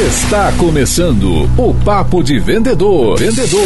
[0.00, 3.18] Está começando o Papo de Vendedor.
[3.18, 3.60] Vendedor.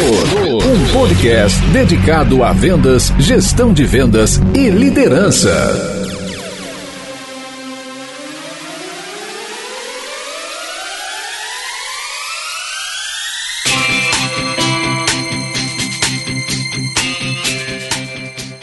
[0.65, 5.49] Um podcast dedicado a vendas, gestão de vendas e liderança.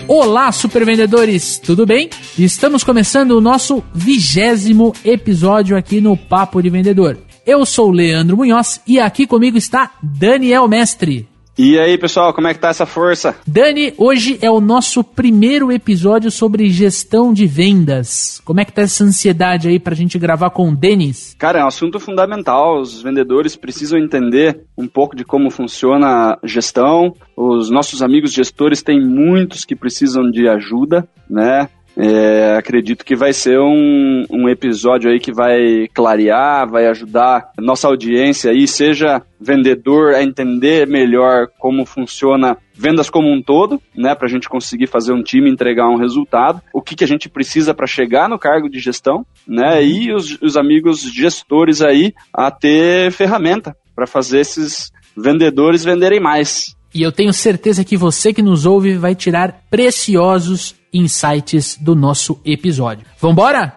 [0.06, 2.10] Olá, supervendedores, tudo bem?
[2.38, 7.16] Estamos começando o nosso vigésimo episódio aqui no Papo de Vendedor.
[7.44, 11.28] Eu sou o Leandro Munhoz e aqui comigo está Daniel Mestre.
[11.58, 13.36] E aí, pessoal, como é que tá essa força?
[13.46, 18.40] Dani, hoje é o nosso primeiro episódio sobre gestão de vendas.
[18.44, 21.34] Como é que tá essa ansiedade aí pra gente gravar com o Denis?
[21.36, 22.80] Cara, é um assunto fundamental.
[22.80, 27.12] Os vendedores precisam entender um pouco de como funciona a gestão.
[27.36, 31.68] Os nossos amigos gestores têm muitos que precisam de ajuda, né?
[31.96, 37.86] É, acredito que vai ser um, um episódio aí que vai clarear, vai ajudar nossa
[37.86, 44.26] audiência aí, seja vendedor a entender melhor como funciona vendas como um todo, né, para
[44.26, 47.74] a gente conseguir fazer um time entregar um resultado, o que, que a gente precisa
[47.74, 53.12] para chegar no cargo de gestão, né, e os, os amigos gestores aí a ter
[53.12, 56.74] ferramenta para fazer esses vendedores venderem mais.
[56.94, 62.38] E eu tenho certeza que você que nos ouve vai tirar preciosos insights do nosso
[62.44, 63.06] episódio.
[63.18, 63.72] Vambora?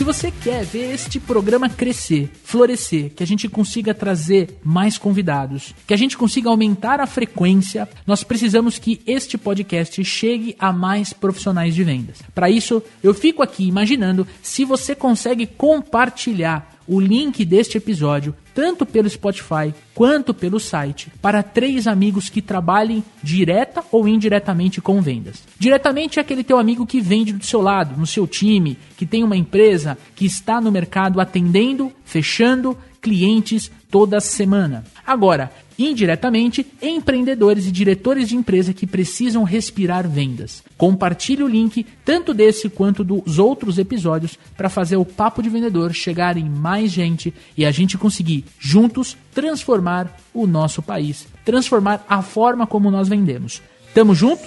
[0.00, 5.74] Se você quer ver este programa crescer, florescer, que a gente consiga trazer mais convidados,
[5.86, 11.12] que a gente consiga aumentar a frequência, nós precisamos que este podcast chegue a mais
[11.12, 12.16] profissionais de vendas.
[12.34, 18.84] Para isso, eu fico aqui imaginando se você consegue compartilhar o link deste episódio, tanto
[18.84, 25.44] pelo Spotify quanto pelo site, para três amigos que trabalhem direta ou indiretamente com vendas.
[25.56, 29.22] Diretamente é aquele teu amigo que vende do seu lado, no seu time, que tem
[29.22, 34.84] uma empresa que está no mercado atendendo, fechando clientes toda semana.
[35.06, 40.62] Agora, indiretamente, empreendedores e diretores de empresa que precisam respirar vendas.
[40.76, 45.92] Compartilhe o link tanto desse quanto dos outros episódios para fazer o papo de vendedor
[45.92, 52.22] chegar em mais gente e a gente conseguir juntos transformar o nosso país, transformar a
[52.22, 53.62] forma como nós vendemos.
[53.94, 54.42] Tamo junto?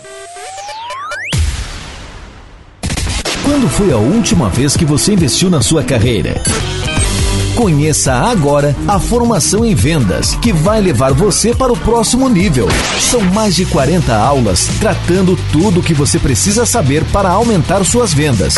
[3.44, 6.42] Quando foi a última vez que você investiu na sua carreira?
[7.56, 12.68] Conheça agora a formação em vendas, que vai levar você para o próximo nível.
[13.00, 18.12] São mais de 40 aulas tratando tudo o que você precisa saber para aumentar suas
[18.12, 18.56] vendas.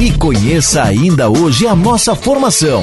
[0.00, 2.82] e conheça ainda hoje a nossa formação.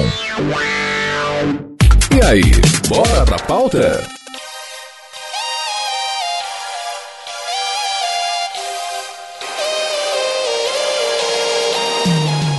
[2.14, 2.42] E aí,
[2.88, 4.02] bora pra pauta?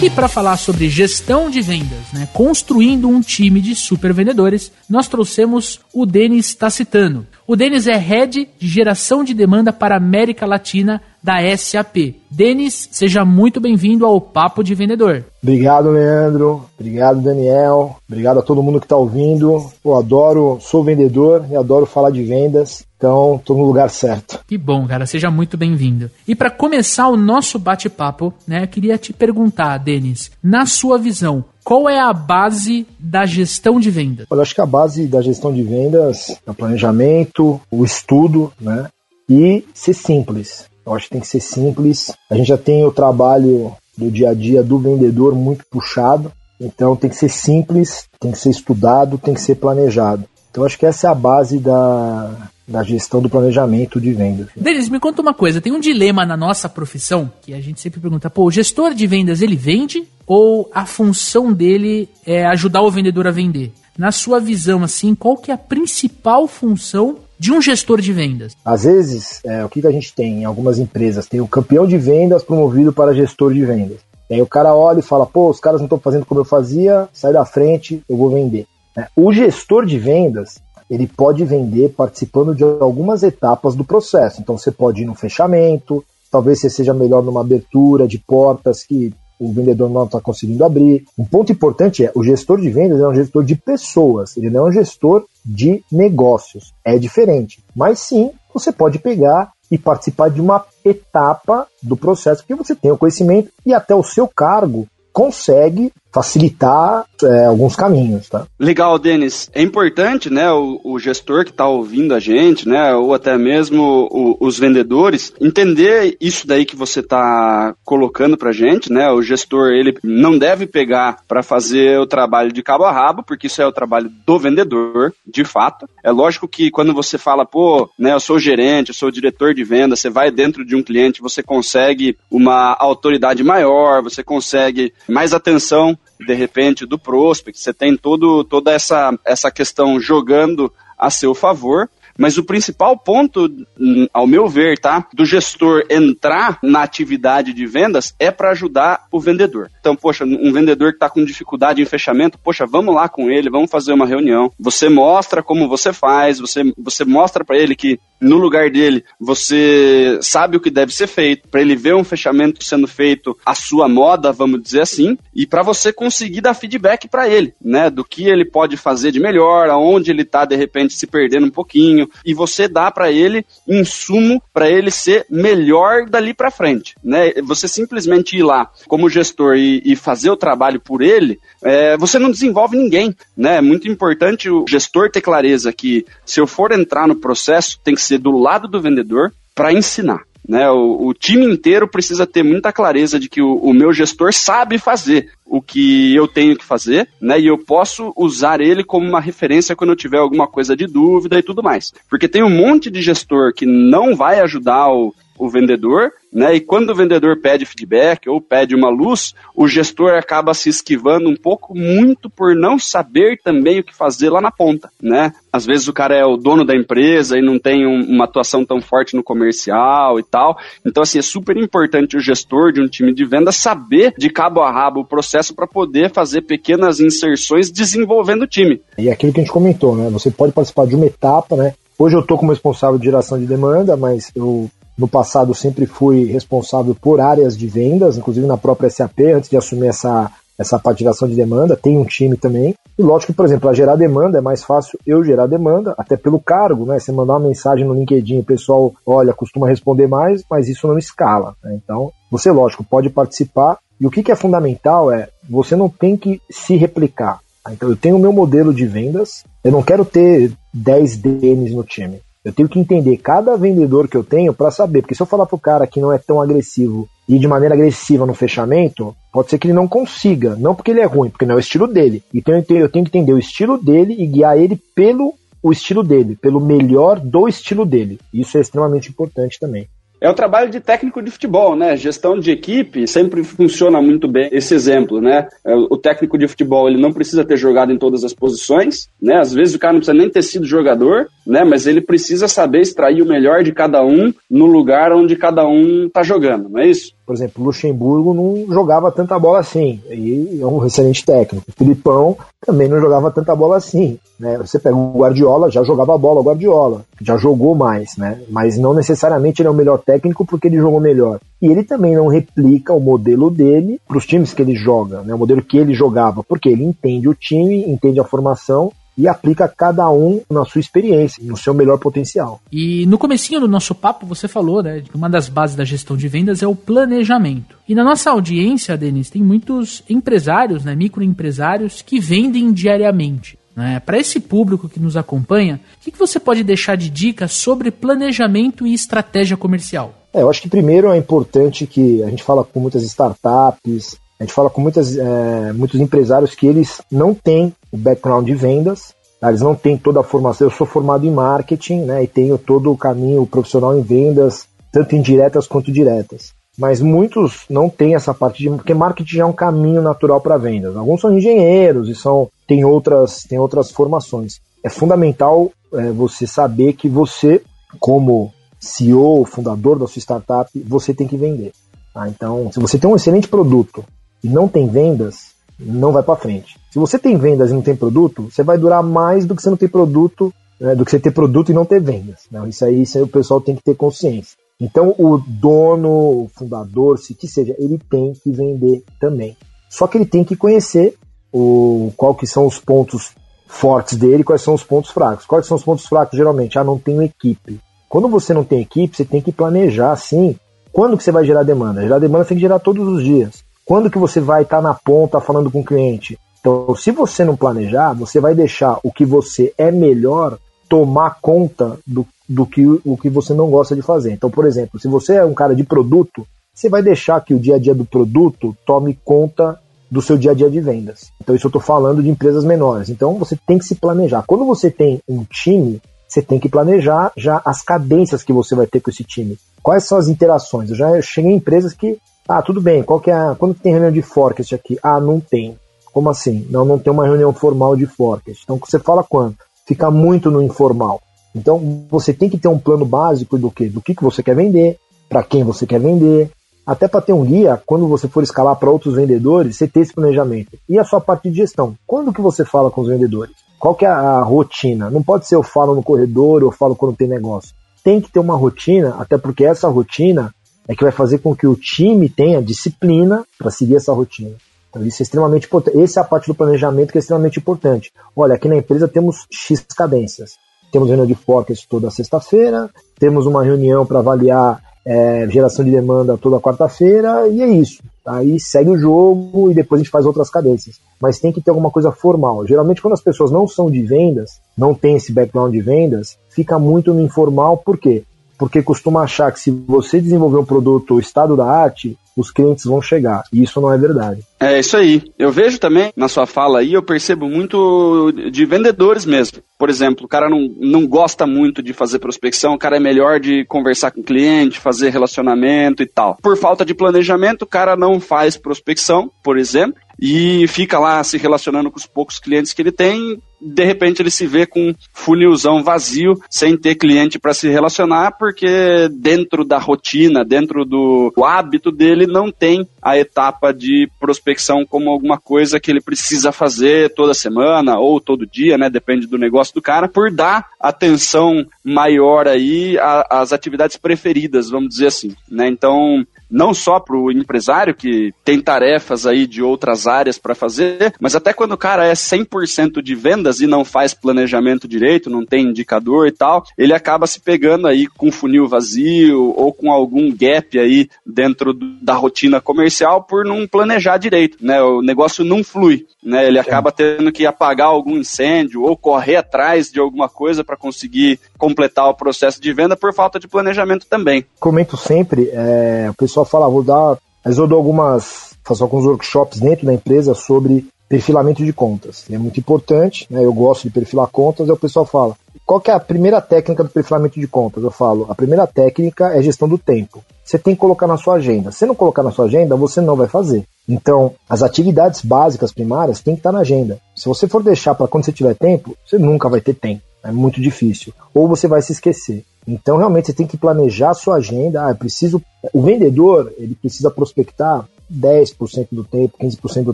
[0.03, 5.07] E para falar sobre gestão de vendas, né, construindo um time de super vendedores, nós
[5.07, 7.25] trouxemos o Denis Tacitano.
[7.47, 12.15] O Denis é head de geração de demanda para a América Latina da SAP.
[12.29, 15.23] Denis, seja muito bem-vindo ao Papo de Vendedor.
[15.41, 16.65] Obrigado, Leandro.
[16.77, 17.95] Obrigado, Daniel.
[18.05, 19.71] Obrigado a todo mundo que está ouvindo.
[19.85, 22.83] Eu adoro, sou vendedor e adoro falar de vendas.
[23.03, 24.39] Então, estou no lugar certo.
[24.47, 25.05] Que bom, cara.
[25.05, 26.09] Seja muito bem-vindo.
[26.25, 31.43] E para começar o nosso bate-papo, né, eu queria te perguntar, Denis, na sua visão,
[31.65, 34.25] qual é a base da gestão de vendas?
[34.31, 38.87] Eu acho que a base da gestão de vendas é o planejamento, o estudo, né?
[39.29, 40.67] E ser simples.
[40.85, 42.13] Eu acho que tem que ser simples.
[42.31, 46.95] A gente já tem o trabalho do dia a dia do vendedor muito puxado, então
[46.95, 50.23] tem que ser simples, tem que ser estudado, tem que ser planejado.
[50.49, 54.47] Então acho que essa é a base da, da gestão do planejamento de vendas.
[54.55, 57.99] Denis, me conta uma coisa, tem um dilema na nossa profissão que a gente sempre
[57.99, 62.91] pergunta, pô, o gestor de vendas ele vende ou a função dele é ajudar o
[62.91, 63.71] vendedor a vender?
[63.97, 68.55] Na sua visão, assim, qual que é a principal função de um gestor de vendas?
[68.63, 71.27] Às vezes, é, o que, que a gente tem em algumas empresas?
[71.27, 73.97] Tem o campeão de vendas promovido para gestor de vendas.
[74.29, 76.45] E aí o cara olha e fala, pô, os caras não estão fazendo como eu
[76.45, 78.65] fazia, sai da frente, eu vou vender.
[78.97, 80.59] É, o gestor de vendas,
[80.93, 84.39] ele pode vender participando de algumas etapas do processo.
[84.39, 89.11] Então você pode ir no fechamento, talvez você seja melhor numa abertura de portas que
[89.39, 91.03] o vendedor não está conseguindo abrir.
[91.17, 94.67] Um ponto importante é o gestor de vendas é um gestor de pessoas, ele não
[94.67, 96.71] é um gestor de negócios.
[96.85, 97.59] É diferente.
[97.75, 102.91] Mas sim, você pode pegar e participar de uma etapa do processo que você tem
[102.91, 108.45] o conhecimento e até o seu cargo consegue facilitar é, alguns caminhos, tá?
[108.59, 109.49] Legal, Denis.
[109.53, 114.07] É importante, né, o, o gestor que está ouvindo a gente, né, ou até mesmo
[114.11, 119.09] o, os vendedores, entender isso daí que você está colocando para gente, né?
[119.09, 123.47] O gestor ele não deve pegar para fazer o trabalho de cabo a rabo, porque
[123.47, 125.87] isso é o trabalho do vendedor, de fato.
[126.03, 129.63] É lógico que quando você fala, pô, né, eu sou gerente, eu sou diretor de
[129.63, 135.33] venda, você vai dentro de um cliente, você consegue uma autoridade maior, você consegue mais
[135.33, 141.33] atenção de repente, do prospect, você tem todo, toda essa, essa questão jogando a seu
[141.33, 143.49] favor, mas o principal ponto,
[143.79, 149.05] hum, ao meu ver, tá, do gestor entrar na atividade de vendas é para ajudar
[149.11, 149.69] o vendedor.
[149.79, 153.49] Então, poxa, um vendedor que está com dificuldade em fechamento, poxa, vamos lá com ele,
[153.49, 154.51] vamos fazer uma reunião.
[154.59, 160.17] Você mostra como você faz, você, você mostra para ele que no lugar dele você
[160.21, 163.89] sabe o que deve ser feito, para ele ver um fechamento sendo feito à sua
[163.89, 168.23] moda, vamos dizer assim, e para você conseguir dar feedback para ele, né, do que
[168.25, 172.33] ele pode fazer de melhor, aonde ele está de repente se perdendo um pouquinho e
[172.33, 177.33] você dá para ele insumo para ele ser melhor dali para frente, né?
[177.43, 182.19] Você simplesmente ir lá como gestor e, e fazer o trabalho por ele, é, você
[182.19, 183.57] não desenvolve ninguém, né?
[183.57, 187.95] É muito importante o gestor ter clareza que se eu for entrar no processo, tem
[187.95, 190.21] que ser do lado do vendedor para ensinar.
[190.47, 194.33] Né, o, o, time inteiro precisa ter muita clareza de que o, o, meu gestor
[194.33, 197.39] sabe fazer o que eu tenho que fazer, né?
[197.39, 201.39] E eu posso usar ele como uma referência quando eu tiver alguma coisa de dúvida
[201.39, 201.93] e tudo mais.
[202.09, 206.55] Porque tem um monte de gestor que não vai ajudar o, o vendedor, né?
[206.55, 211.29] E quando o vendedor pede feedback ou pede uma luz, o gestor acaba se esquivando
[211.29, 215.33] um pouco muito por não saber também o que fazer lá na ponta, né?
[215.51, 218.65] Às vezes o cara é o dono da empresa e não tem um, uma atuação
[218.65, 220.57] tão forte no comercial e tal.
[220.85, 224.61] Então assim, é super importante o gestor de um time de venda saber de cabo
[224.61, 228.81] a rabo o processo para poder fazer pequenas inserções desenvolvendo o time.
[228.97, 230.09] E é aquilo que a gente comentou, né?
[230.09, 231.73] Você pode participar de uma etapa, né?
[231.97, 236.25] Hoje eu estou como responsável de geração de demanda, mas eu no passado sempre fui
[236.25, 241.03] responsável por áreas de vendas, inclusive na própria SAP, antes de assumir essa, essa parte
[241.03, 242.75] de demanda, tem um time também.
[242.97, 246.15] E lógico que, por exemplo, para gerar demanda é mais fácil eu gerar demanda, até
[246.15, 246.99] pelo cargo, né?
[246.99, 250.97] Você mandar uma mensagem no LinkedIn, o pessoal, olha, costuma responder mais, mas isso não
[250.97, 251.55] escala.
[251.63, 251.79] Né?
[251.83, 253.79] Então, você, lógico, pode participar.
[253.99, 257.39] E o que, que é fundamental é, você não tem que se replicar.
[257.71, 261.83] Então, eu tenho o meu modelo de vendas, eu não quero ter 10 DNs no
[261.83, 262.21] time.
[262.43, 265.45] Eu tenho que entender cada vendedor que eu tenho para saber, porque se eu falar
[265.45, 269.57] pro cara que não é tão agressivo e de maneira agressiva no fechamento, pode ser
[269.57, 272.21] que ele não consiga, não porque ele é ruim, porque não é o estilo dele.
[272.33, 275.71] Então eu tenho, eu tenho que entender o estilo dele e guiar ele pelo o
[275.71, 278.19] estilo dele, pelo melhor do estilo dele.
[278.33, 279.87] Isso é extremamente importante também
[280.23, 281.97] é o trabalho de técnico de futebol, né?
[281.97, 285.49] Gestão de equipe sempre funciona muito bem esse exemplo, né?
[285.65, 289.35] É, o técnico de futebol ele não precisa ter jogado em todas as posições, né?
[289.35, 291.63] Às vezes o cara não precisa nem ter sido jogador, né?
[291.63, 296.09] Mas ele precisa saber extrair o melhor de cada um no lugar onde cada um
[296.11, 297.13] tá jogando, não é isso?
[297.25, 301.65] Por exemplo, Luxemburgo não jogava tanta bola assim, e é um excelente técnico.
[301.69, 304.19] O Filipão também não jogava tanta bola assim.
[304.39, 304.57] Né?
[304.57, 308.41] Você pega o Guardiola, já jogava bola, o Guardiola, já jogou mais, né?
[308.49, 311.39] mas não necessariamente ele é o melhor técnico porque ele jogou melhor.
[311.61, 315.33] E ele também não replica o modelo dele para os times que ele joga, né?
[315.33, 319.67] o modelo que ele jogava, porque ele entende o time, entende a formação e aplica
[319.67, 322.59] cada um na sua experiência, no seu melhor potencial.
[322.71, 326.17] E no comecinho do nosso papo você falou, né, que uma das bases da gestão
[326.17, 327.77] de vendas é o planejamento.
[327.87, 333.57] E na nossa audiência, Denis, tem muitos empresários, né, microempresários que vendem diariamente.
[333.75, 333.99] Né?
[333.99, 337.91] Para esse público que nos acompanha, o que, que você pode deixar de dicas sobre
[337.91, 340.13] planejamento e estratégia comercial?
[340.33, 344.45] É, eu acho que primeiro é importante que a gente fala com muitas startups, a
[344.45, 349.13] gente fala com muitas, é, muitos empresários que eles não têm o background de vendas,
[349.39, 349.47] tá?
[349.47, 350.67] eles não têm toda a formação.
[350.67, 355.15] Eu sou formado em marketing né, e tenho todo o caminho profissional em vendas, tanto
[355.15, 356.51] indiretas quanto diretas.
[356.77, 358.69] Mas muitos não têm essa parte de.
[358.69, 360.97] Porque marketing é um caminho natural para vendas.
[360.97, 364.59] Alguns são engenheiros e são, têm, outras, têm outras formações.
[364.83, 367.61] É fundamental é, você saber que você,
[367.97, 371.71] como CEO, fundador da sua startup, você tem que vender.
[372.13, 372.27] Tá?
[372.27, 374.03] Então, se você tem um excelente produto
[374.43, 376.77] e não tem vendas, não vai para frente.
[376.91, 379.69] Se você tem vendas e não tem produto, você vai durar mais do que você
[379.69, 382.41] não ter produto, né, do que você ter produto e não ter vendas.
[382.51, 382.67] Né?
[382.67, 384.57] Isso, aí, isso aí o pessoal tem que ter consciência.
[384.79, 389.55] Então o dono, o fundador, se que seja, ele tem que vender também.
[389.89, 391.15] Só que ele tem que conhecer
[391.51, 393.31] o, qual que são os pontos
[393.67, 395.45] fortes dele, quais são os pontos fracos.
[395.45, 396.77] Quais são os pontos fracos geralmente?
[396.77, 397.79] Ah, não tenho equipe.
[398.09, 400.55] Quando você não tem equipe, você tem que planejar sim.
[400.91, 402.01] Quando que você vai gerar demanda?
[402.01, 403.62] Gerar demanda tem que gerar todos os dias.
[403.85, 406.37] Quando que você vai estar tá na ponta falando com o cliente?
[406.59, 411.97] Então, se você não planejar, você vai deixar o que você é melhor tomar conta
[412.07, 414.31] do, do que o que você não gosta de fazer.
[414.31, 417.59] Então, por exemplo, se você é um cara de produto, você vai deixar que o
[417.59, 421.31] dia a dia do produto tome conta do seu dia a dia de vendas.
[421.41, 423.09] Então, isso eu estou falando de empresas menores.
[423.09, 424.43] Então, você tem que se planejar.
[424.47, 428.87] Quando você tem um time, você tem que planejar já as cadências que você vai
[428.87, 429.57] ter com esse time.
[429.81, 430.89] Quais são as interações?
[430.89, 434.11] Eu já cheguei em empresas que, ah, tudo bem, qual que é quando tem reunião
[434.11, 434.97] de forecast aqui?
[435.01, 435.77] Ah, não tem.
[436.11, 436.67] Como assim?
[436.69, 438.61] Não, não tem uma reunião formal de forecast.
[438.63, 439.55] Então, você fala quando?
[439.87, 441.21] Fica muito no informal.
[441.55, 443.87] Então, você tem que ter um plano básico do que?
[443.87, 444.97] Do que, que você quer vender,
[445.29, 446.51] para quem você quer vender,
[446.85, 450.13] até para ter um guia, quando você for escalar para outros vendedores, você ter esse
[450.13, 450.77] planejamento.
[450.87, 451.95] E a sua parte de gestão.
[452.05, 453.55] Quando que você fala com os vendedores?
[453.79, 455.09] Qual que é a rotina?
[455.09, 457.73] Não pode ser eu falo no corredor ou eu falo quando tem negócio.
[458.03, 460.53] Tem que ter uma rotina, até porque essa rotina
[460.87, 464.55] é que vai fazer com que o time tenha disciplina para seguir essa rotina.
[464.89, 465.99] Então, isso é extremamente importante.
[465.99, 468.11] Essa é a parte do planejamento que é extremamente importante.
[468.35, 470.51] Olha, aqui na empresa temos X cadências.
[470.91, 472.87] Temos reunião de forecast toda sexta-feira,
[473.17, 478.03] temos uma reunião para avaliar é, geração de demanda toda quarta-feira, e é isso.
[478.23, 480.99] Aí segue o jogo e depois a gente faz outras cadências.
[481.19, 482.65] Mas tem que ter alguma coisa formal.
[482.67, 486.77] Geralmente, quando as pessoas não são de vendas, não tem esse background de vendas, fica
[486.77, 488.23] muito no informal, por quê?
[488.57, 493.01] Porque costuma achar que se você desenvolver um produto estado da arte, os clientes vão
[493.01, 493.43] chegar.
[493.53, 494.41] E isso não é verdade.
[494.59, 495.21] É isso aí.
[495.37, 499.59] Eu vejo também na sua fala aí, eu percebo muito de vendedores mesmo.
[499.77, 503.39] Por exemplo, o cara não, não gosta muito de fazer prospecção, o cara é melhor
[503.39, 506.37] de conversar com o cliente, fazer relacionamento e tal.
[506.41, 511.37] Por falta de planejamento, o cara não faz prospecção, por exemplo, e fica lá se
[511.37, 513.41] relacionando com os poucos clientes que ele tem.
[513.65, 518.37] De repente ele se vê com um funilzão vazio, sem ter cliente para se relacionar,
[518.37, 525.09] porque dentro da rotina, dentro do hábito dele, não tem a etapa de prospecção como
[525.09, 528.89] alguma coisa que ele precisa fazer toda semana ou todo dia, né?
[528.89, 532.97] Depende do negócio do cara, por dar atenção maior aí
[533.29, 535.67] às atividades preferidas, vamos dizer assim, né?
[535.67, 541.13] Então, não só para o empresário que tem tarefas aí de outras áreas para fazer,
[541.19, 545.45] mas até quando o cara é 100% de vendas e não faz planejamento direito, não
[545.45, 550.31] tem indicador e tal, ele acaba se pegando aí com funil vazio ou com algum
[550.35, 554.81] gap aí dentro da rotina comercial por não planejar direito, né?
[554.81, 556.47] O negócio não flui, né?
[556.47, 561.39] Ele acaba tendo que apagar algum incêndio ou correr atrás de alguma coisa para conseguir
[561.57, 564.45] completar o processo de venda por falta de planejamento também.
[564.59, 569.59] Comento sempre, é, o pessoal fala, vou dar, mas eu dou algumas, faço alguns workshops
[569.59, 572.25] dentro da empresa sobre perfilamento de contas.
[572.31, 573.45] É muito importante, né?
[573.45, 575.35] Eu gosto de perfilar contas, aí o pessoal fala,
[575.65, 577.83] qual que é a primeira técnica do perfilamento de contas?
[577.83, 580.23] Eu falo, a primeira técnica é gestão do tempo.
[580.43, 581.71] Você tem que colocar na sua agenda.
[581.71, 583.63] Se não colocar na sua agenda, você não vai fazer.
[583.87, 586.99] Então, as atividades básicas primárias têm que estar na agenda.
[587.15, 590.01] Se você for deixar para quando você tiver tempo, você nunca vai ter tempo.
[590.23, 591.13] É muito difícil.
[591.33, 592.43] Ou você vai se esquecer.
[592.67, 594.89] Então, realmente, você tem que planejar a sua agenda.
[594.89, 595.41] Ah, preciso.
[595.73, 599.93] O vendedor, ele precisa prospectar 10% do tempo, 15% do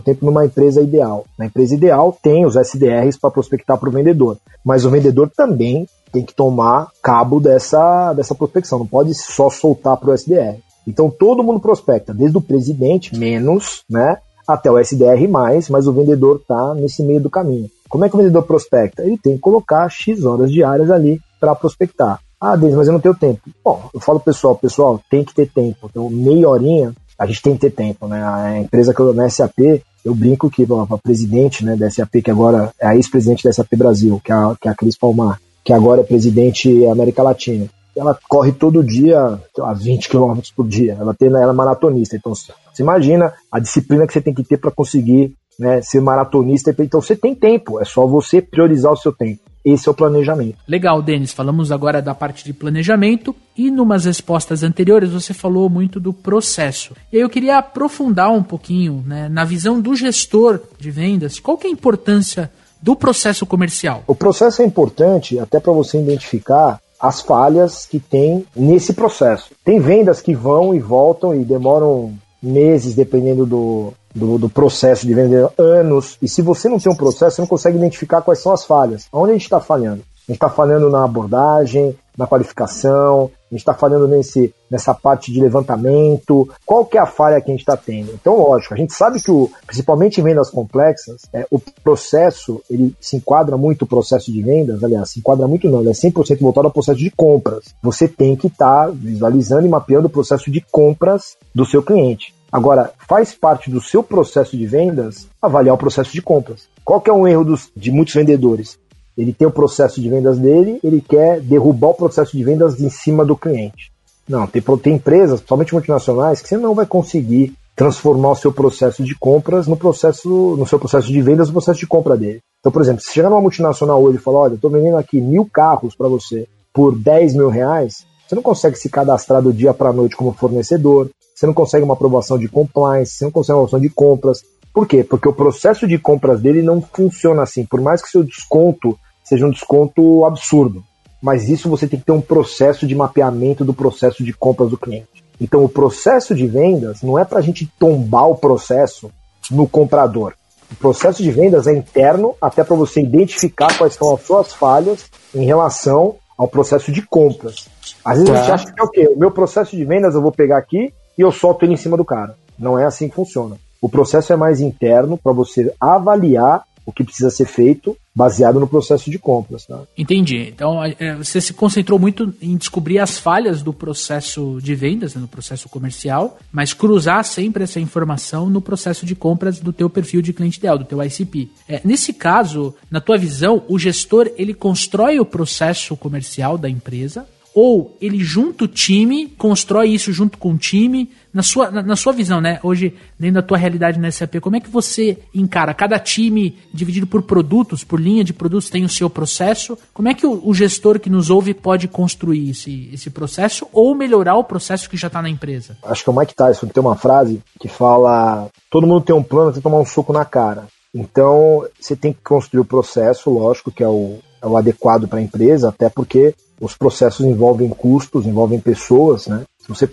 [0.00, 1.24] tempo numa empresa ideal.
[1.38, 4.36] Na empresa ideal, tem os SDRs para prospectar para o vendedor.
[4.64, 8.80] Mas o vendedor também tem que tomar cabo dessa, dessa prospecção.
[8.80, 10.58] Não pode só soltar para o SDR.
[10.86, 14.16] Então, todo mundo prospecta, desde o presidente, menos, né?
[14.48, 17.70] Até o SDR, mais, mas o vendedor está nesse meio do caminho.
[17.88, 19.02] Como é que o vendedor prospecta?
[19.02, 22.20] Ele tem que colocar X horas diárias ali para prospectar.
[22.40, 23.40] Ah, Denis, mas eu não tenho tempo.
[23.62, 25.88] Bom, eu falo pessoal, pessoal, tem que ter tempo.
[25.90, 28.24] Então, meia horinha, a gente tem que ter tempo, né?
[28.24, 32.30] A empresa que eu na SAP, eu brinco que a presidente né, da SAP, que
[32.30, 35.38] agora é a ex-presidente da SAP Brasil, que é a, que é a Cris Palmar,
[35.62, 37.66] que agora é presidente América Latina.
[37.94, 40.96] Ela corre todo dia, sei lá, 20 km por dia.
[40.98, 42.16] Ela, tem, ela é maratonista.
[42.16, 46.74] Então, você imagina a disciplina que você tem que ter para conseguir né, ser maratonista.
[46.78, 49.42] Então você tem tempo, é só você priorizar o seu tempo.
[49.64, 50.56] Esse é o planejamento.
[50.66, 51.32] Legal, Denis.
[51.32, 56.94] Falamos agora da parte de planejamento e numas respostas anteriores você falou muito do processo.
[57.12, 61.38] E aí eu queria aprofundar um pouquinho né, na visão do gestor de vendas.
[61.38, 62.50] Qual que é a importância
[62.80, 64.02] do processo comercial?
[64.06, 69.50] O processo é importante até para você identificar as falhas que tem nesse processo.
[69.64, 75.14] Tem vendas que vão e voltam e demoram meses, dependendo do, do, do, processo de
[75.14, 76.16] vender anos.
[76.22, 79.06] E se você não tem um processo, você não consegue identificar quais são as falhas.
[79.12, 80.02] Onde a gente está falhando?
[80.28, 85.32] A gente está falhando na abordagem, na qualificação, a gente está falhando nesse, nessa parte
[85.32, 88.12] de levantamento, qual que é a falha que a gente está tendo?
[88.12, 92.94] Então, lógico, a gente sabe que, o, principalmente em vendas complexas, é, o processo, ele
[93.00, 96.38] se enquadra muito o processo de vendas, aliás, se enquadra muito não, ele é 100%
[96.40, 97.74] voltado ao processo de compras.
[97.82, 102.34] Você tem que estar tá visualizando e mapeando o processo de compras do seu cliente.
[102.52, 106.68] Agora, faz parte do seu processo de vendas avaliar o processo de compras.
[106.84, 108.78] Qual que é um erro dos, de muitos vendedores?
[109.20, 112.88] Ele tem o processo de vendas dele, ele quer derrubar o processo de vendas em
[112.88, 113.92] cima do cliente.
[114.28, 119.02] Não, tem, tem empresas, principalmente multinacionais, que você não vai conseguir transformar o seu processo
[119.02, 122.40] de compras no processo, no seu processo de vendas, no processo de compra dele.
[122.60, 125.20] Então, por exemplo, se chegar numa multinacional hoje e falar, olha, eu estou vendendo aqui
[125.20, 129.74] mil carros para você por 10 mil reais, você não consegue se cadastrar do dia
[129.74, 133.56] para a noite como fornecedor, você não consegue uma aprovação de compliance, você não consegue
[133.56, 134.42] uma aprovação de compras.
[134.72, 135.02] Por quê?
[135.02, 137.64] Porque o processo de compras dele não funciona assim.
[137.64, 138.98] Por mais que seu desconto
[139.30, 140.82] seja um desconto absurdo.
[141.22, 144.76] Mas isso você tem que ter um processo de mapeamento do processo de compras do
[144.76, 145.22] cliente.
[145.40, 149.10] Então, o processo de vendas não é para a gente tombar o processo
[149.50, 150.34] no comprador.
[150.70, 155.06] O processo de vendas é interno, até para você identificar quais são as suas falhas
[155.34, 157.68] em relação ao processo de compras.
[158.04, 158.36] Às vezes tá.
[158.36, 159.08] a gente acha que é o quê?
[159.14, 161.96] O meu processo de vendas eu vou pegar aqui e eu solto ele em cima
[161.96, 162.34] do cara.
[162.58, 163.56] Não é assim que funciona.
[163.80, 168.66] O processo é mais interno para você avaliar o que precisa ser feito baseado no
[168.66, 169.64] processo de compras.
[169.64, 169.82] Tá?
[169.96, 170.52] Entendi.
[170.54, 175.20] Então é, você se concentrou muito em descobrir as falhas do processo de vendas, né,
[175.20, 180.20] no processo comercial, mas cruzar sempre essa informação no processo de compras do teu perfil
[180.20, 181.50] de cliente ideal, do teu ICP.
[181.68, 187.26] É, nesse caso, na tua visão, o gestor ele constrói o processo comercial da empresa
[187.54, 191.96] ou ele junta o time, constrói isso junto com o time, na sua, na, na,
[191.96, 192.58] sua visão, né?
[192.62, 195.72] Hoje, dentro da tua realidade na SAP, como é que você encara?
[195.72, 199.78] Cada time dividido por produtos, por linha de produtos, tem o seu processo.
[199.94, 203.94] Como é que o, o gestor que nos ouve pode construir esse, esse processo ou
[203.94, 205.76] melhorar o processo que já está na empresa?
[205.84, 209.52] Acho que o Mike Tyson tem uma frase que fala: todo mundo tem um plano,
[209.52, 210.66] que tomar um soco na cara.
[210.92, 215.20] Então, você tem que construir o processo, lógico, que é o, é o adequado para
[215.20, 219.42] a empresa, até porque os processos envolvem custos, envolvem pessoas, né?
[219.58, 219.88] Se você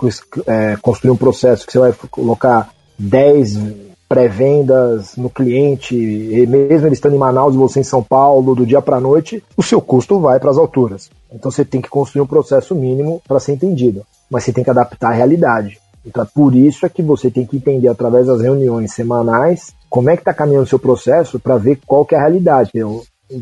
[0.45, 2.69] é, construir um processo que você vai colocar
[2.99, 8.55] 10 pré-vendas no cliente, e mesmo ele estando em Manaus e você em São Paulo,
[8.55, 11.09] do dia para a noite, o seu custo vai para as alturas.
[11.31, 14.69] Então você tem que construir um processo mínimo para ser entendido, mas você tem que
[14.69, 15.79] adaptar à realidade.
[16.05, 20.09] Então é por isso é que você tem que entender através das reuniões semanais como
[20.09, 22.71] é que está caminhando o seu processo para ver qual que é a realidade.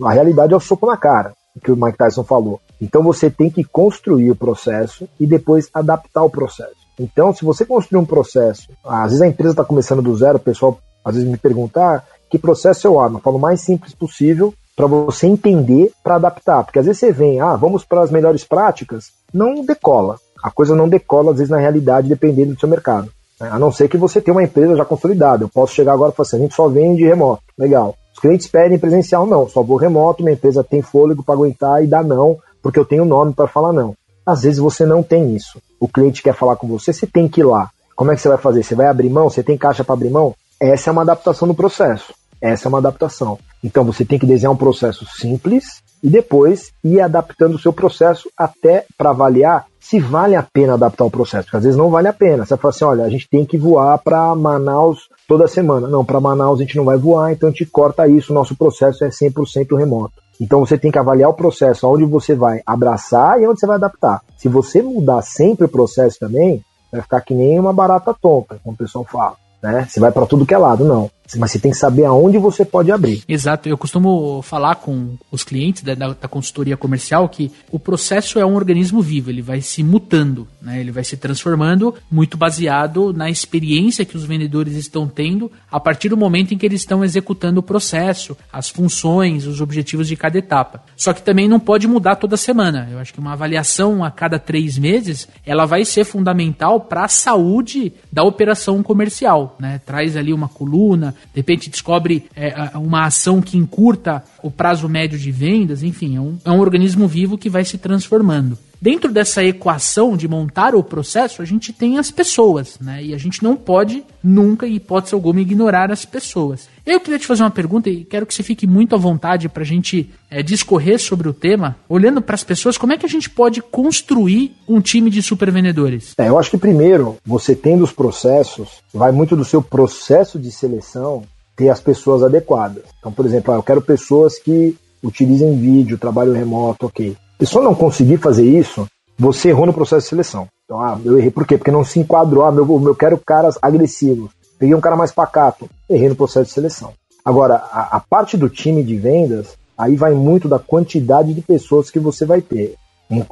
[0.03, 1.33] A realidade é o soco na cara,
[1.63, 2.59] que o Mike Tyson falou.
[2.81, 6.85] Então você tem que construir o processo e depois adaptar o processo.
[6.99, 10.41] Então, se você construir um processo, às vezes a empresa está começando do zero, o
[10.41, 13.17] pessoal às vezes me pergunta ah, que processo eu amo.
[13.17, 16.63] Eu falo o mais simples possível para você entender, para adaptar.
[16.63, 20.17] Porque às vezes você vem, ah, vamos para as melhores práticas, não decola.
[20.41, 23.09] A coisa não decola, às vezes, na realidade, dependendo do seu mercado.
[23.39, 25.43] A não ser que você tenha uma empresa já consolidada.
[25.43, 27.43] Eu posso chegar agora e falar assim, a gente só vende remoto.
[27.57, 27.95] Legal.
[28.13, 29.49] Os clientes pedem presencial, não.
[29.49, 33.05] Só vou remoto, minha empresa tem fôlego para aguentar e dá não porque eu tenho
[33.05, 33.93] nome para falar não.
[34.25, 35.61] Às vezes você não tem isso.
[35.79, 37.69] O cliente quer falar com você, você tem que ir lá.
[37.95, 38.63] Como é que você vai fazer?
[38.63, 39.29] Você vai abrir mão?
[39.29, 40.33] Você tem caixa para abrir mão?
[40.59, 42.11] Essa é uma adaptação no processo.
[42.41, 43.37] Essa é uma adaptação.
[43.63, 48.31] Então você tem que desenhar um processo simples e depois ir adaptando o seu processo
[48.35, 51.43] até para avaliar se vale a pena adaptar o processo.
[51.43, 52.47] Porque às vezes não vale a pena.
[52.47, 55.87] Você fala assim: olha, a gente tem que voar para Manaus toda semana.
[55.87, 58.33] Não, para Manaus a gente não vai voar, então a gente corta isso.
[58.33, 60.24] Nosso processo é 100% remoto.
[60.39, 63.77] Então você tem que avaliar o processo, onde você vai abraçar e onde você vai
[63.77, 64.21] adaptar.
[64.37, 68.75] Se você mudar sempre o processo também, vai ficar que nem uma barata tonta, como
[68.75, 69.87] o pessoal fala né?
[69.89, 71.09] Você vai para tudo que é lado, não.
[71.37, 73.23] Mas você tem que saber aonde você pode abrir.
[73.27, 73.67] Exato.
[73.67, 78.45] Eu costumo falar com os clientes da, da, da, consultoria comercial que o processo é
[78.45, 80.79] um organismo vivo, ele vai se mutando, né?
[80.79, 86.09] ele vai se transformando muito baseado na experiência que os vendedores estão tendo a partir
[86.09, 90.37] do momento em que eles estão executando o processo, as funções, os objetivos de cada
[90.37, 90.83] etapa.
[90.95, 92.87] Só que também não pode mudar toda semana.
[92.91, 97.09] Eu acho que uma avaliação a cada três meses ela vai ser fundamental para a
[97.09, 99.79] saúde da operação comercial né?
[99.85, 105.17] Traz ali uma coluna, de repente descobre é, uma ação que encurta o prazo médio
[105.17, 108.55] de vendas, enfim, é um, é um organismo vivo que vai se transformando.
[108.79, 113.03] Dentro dessa equação de montar o processo, a gente tem as pessoas, né?
[113.03, 116.69] E a gente não pode nunca, em hipótese alguma, ignorar as pessoas.
[116.85, 119.63] Eu queria te fazer uma pergunta e quero que você fique muito à vontade para
[119.63, 123.09] a gente é, discorrer sobre o tema, olhando para as pessoas, como é que a
[123.09, 126.13] gente pode construir um time de supervendedores?
[126.19, 130.51] É, eu acho que primeiro, você tendo os processos, vai muito do seu processo de
[130.51, 131.23] seleção
[131.55, 132.83] ter as pessoas adequadas.
[132.99, 137.15] Então, por exemplo, ah, eu quero pessoas que utilizem vídeo, trabalho remoto, ok.
[137.39, 138.87] E só não conseguir fazer isso,
[139.17, 140.47] você errou no processo de seleção.
[140.65, 141.57] Então, ah, eu errei por quê?
[141.57, 142.45] Porque não se enquadrou.
[142.45, 144.31] Ah, meu, eu quero caras agressivos.
[144.57, 145.69] Peguei um cara mais pacato.
[145.89, 146.93] Errei no processo de seleção.
[147.23, 151.89] Agora, a, a parte do time de vendas, aí vai muito da quantidade de pessoas
[151.89, 152.75] que você vai ter.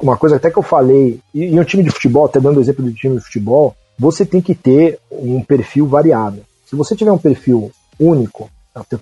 [0.00, 2.84] Uma coisa até que eu falei, e, e um time de futebol, até dando exemplo
[2.84, 6.40] do time de futebol, você tem que ter um perfil variado.
[6.66, 8.50] Se você tiver um perfil único,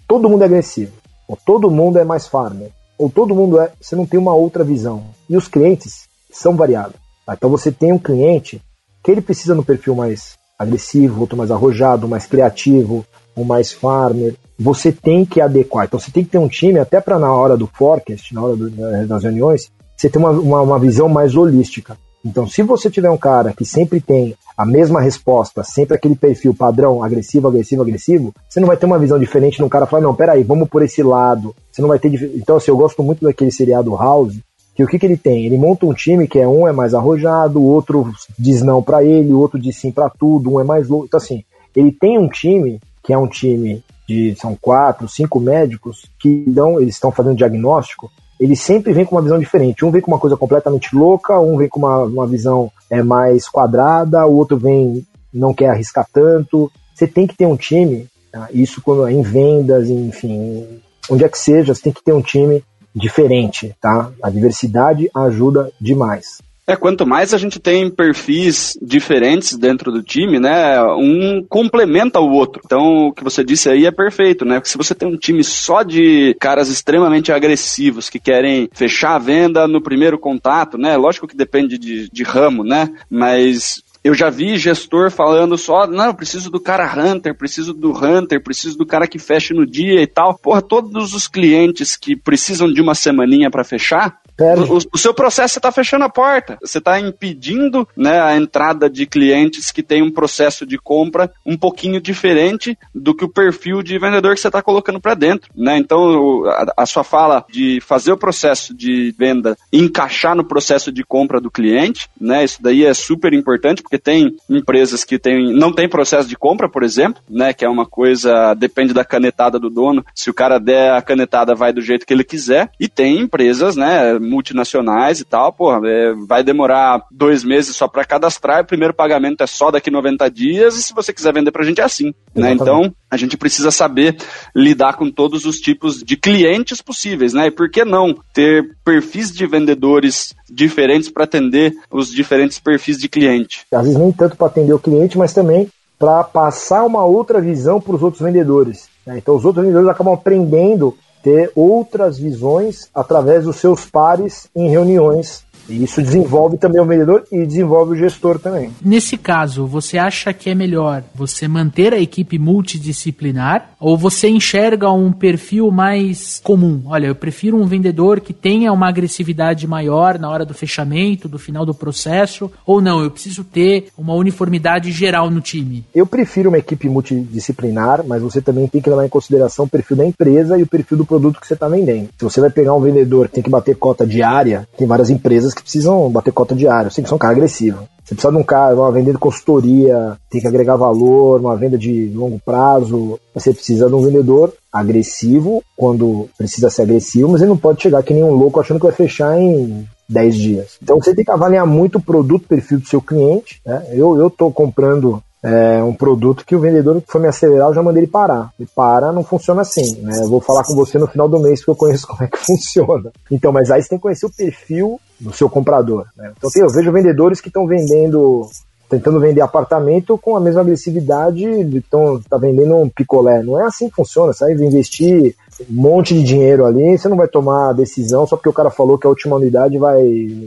[0.06, 0.92] todo mundo é agressivo,
[1.28, 4.62] ou todo mundo é mais farmer, ou todo mundo é, você não tem uma outra
[4.62, 5.04] visão.
[5.28, 6.96] E os clientes são variados.
[7.26, 7.34] Tá?
[7.34, 8.60] Então você tem um cliente
[9.02, 13.04] que ele precisa no perfil mais agressivo, outro mais arrojado, mais criativo,
[13.36, 14.36] um mais farmer.
[14.58, 15.86] Você tem que adequar.
[15.86, 18.56] Então você tem que ter um time, até para na hora do forecast, na hora
[18.56, 18.70] do,
[19.06, 21.96] das reuniões, você ter uma, uma, uma visão mais holística.
[22.24, 26.54] Então, se você tiver um cara que sempre tem a mesma resposta, sempre aquele perfil
[26.54, 30.14] padrão, agressivo, agressivo, agressivo, você não vai ter uma visão diferente num cara falar, não,
[30.14, 31.54] peraí, vamos por esse lado.
[31.70, 32.12] Você não vai ter.
[32.36, 34.36] Então, assim, eu gosto muito daquele seriado House,
[34.74, 35.46] que o que, que ele tem?
[35.46, 39.04] Ele monta um time que é um é mais arrojado, o outro diz não para
[39.04, 41.06] ele, o outro diz sim para tudo, um é mais louco.
[41.06, 46.06] Então, assim, ele tem um time que é um time de são quatro, cinco médicos
[46.18, 48.10] que dão, eles estão fazendo diagnóstico.
[48.42, 49.84] Ele sempre vem com uma visão diferente.
[49.84, 53.48] Um vem com uma coisa completamente louca, um vem com uma, uma visão é, mais
[53.48, 56.68] quadrada, o outro vem não quer arriscar tanto.
[56.92, 58.48] Você tem que ter um time, tá?
[58.52, 60.66] isso quando é em vendas, enfim,
[61.08, 64.10] onde é que seja, você tem que ter um time diferente, tá?
[64.20, 66.42] A diversidade ajuda demais.
[66.72, 72.30] É, quanto mais a gente tem perfis diferentes dentro do time, né, um complementa o
[72.30, 72.62] outro.
[72.64, 74.54] Então, o que você disse aí é perfeito, né?
[74.54, 79.18] Porque se você tem um time só de caras extremamente agressivos que querem fechar a
[79.18, 80.96] venda no primeiro contato, né?
[80.96, 82.90] Lógico que depende de, de ramo, né?
[83.10, 87.92] Mas eu já vi gestor falando só, não, eu preciso do cara Hunter, preciso do
[87.92, 90.36] Hunter, preciso do cara que feche no dia e tal.
[90.36, 95.58] Porra, todos os clientes que precisam de uma semaninha para fechar, o, o, seu processo
[95.58, 96.58] está fechando a porta.
[96.60, 101.56] Você está impedindo né, a entrada de clientes que têm um processo de compra um
[101.56, 105.50] pouquinho diferente do que o perfil de vendedor que você está colocando para dentro.
[105.54, 105.76] Né?
[105.78, 111.04] Então, a, a, sua fala de fazer o processo de venda encaixar no processo de
[111.04, 112.44] compra do cliente, né?
[112.44, 116.68] Isso daí é super importante, porque tem empresas que tem, não tem processo de compra,
[116.68, 117.52] por exemplo, né?
[117.52, 120.04] Que é uma coisa, depende da canetada do dono.
[120.14, 122.70] Se o cara der a canetada, vai do jeito que ele quiser.
[122.78, 124.18] E tem empresas, né?
[124.22, 129.42] Multinacionais e tal, pô, é, vai demorar dois meses só para cadastrar, o primeiro pagamento
[129.42, 132.52] é só daqui 90 dias, e se você quiser vender pra gente é assim, né?
[132.52, 134.16] Então, a gente precisa saber
[134.54, 137.48] lidar com todos os tipos de clientes possíveis, né?
[137.48, 143.08] E por que não ter perfis de vendedores diferentes para atender os diferentes perfis de
[143.08, 143.66] cliente?
[143.72, 147.80] Às vezes nem tanto para atender o cliente, mas também para passar uma outra visão
[147.80, 148.88] para os outros vendedores.
[149.06, 149.18] Né?
[149.18, 155.44] Então, os outros vendedores acabam aprendendo ter outras visões através dos seus pares em reuniões
[155.68, 158.70] e isso desenvolve também o vendedor e desenvolve o gestor também.
[158.84, 164.90] Nesse caso, você acha que é melhor você manter a equipe multidisciplinar ou você enxerga
[164.90, 166.82] um perfil mais comum?
[166.86, 171.38] Olha, eu prefiro um vendedor que tenha uma agressividade maior na hora do fechamento, do
[171.38, 175.84] final do processo, ou não, eu preciso ter uma uniformidade geral no time?
[175.94, 179.96] Eu prefiro uma equipe multidisciplinar, mas você também tem que levar em consideração o perfil
[179.96, 182.08] da empresa e o perfil do produto que você está vendendo.
[182.18, 185.52] Se você vai pegar um vendedor que tem que bater cota diária, tem várias empresas
[185.52, 187.88] empresas que precisam bater cota diária, sempre são um cara agressivo.
[188.04, 191.78] Você precisa de um cara, uma venda de consultoria, tem que agregar valor, uma venda
[191.78, 193.18] de longo prazo.
[193.32, 198.02] Você precisa de um vendedor agressivo quando precisa ser agressivo, mas ele não pode chegar
[198.02, 200.78] que nem um louco achando que vai fechar em 10 dias.
[200.82, 203.60] Então você tem que avaliar muito o produto, perfil do seu cliente.
[203.64, 203.86] Né?
[203.92, 208.04] Eu estou comprando é, um produto que o vendedor foi me acelerar, eu já mandei
[208.04, 208.52] ele parar.
[208.60, 210.16] E para, não funciona assim, né?
[210.18, 212.38] Eu vou falar com você no final do mês porque eu conheço como é que
[212.38, 213.10] funciona.
[213.30, 216.06] Então, mas aí você tem que conhecer o perfil do seu comprador.
[216.16, 216.32] Né?
[216.36, 218.48] Então eu vejo vendedores que estão vendendo
[218.88, 223.42] tentando vender apartamento com a mesma agressividade, então tá vendendo um picolé.
[223.42, 227.26] Não é assim que funciona, vai investir um monte de dinheiro ali, você não vai
[227.26, 230.02] tomar a decisão só porque o cara falou que a última unidade vai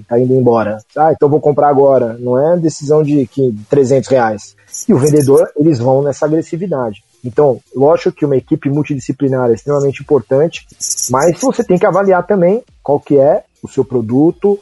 [0.08, 0.77] tá indo embora.
[0.95, 2.17] Ah, então vou comprar agora.
[2.19, 3.27] Não é decisão de
[3.67, 4.55] 300 reais.
[4.88, 7.03] E o vendedor, eles vão nessa agressividade.
[7.23, 10.67] Então, lógico que uma equipe multidisciplinar é extremamente importante,
[11.09, 14.59] mas você tem que avaliar também qual que é o seu produto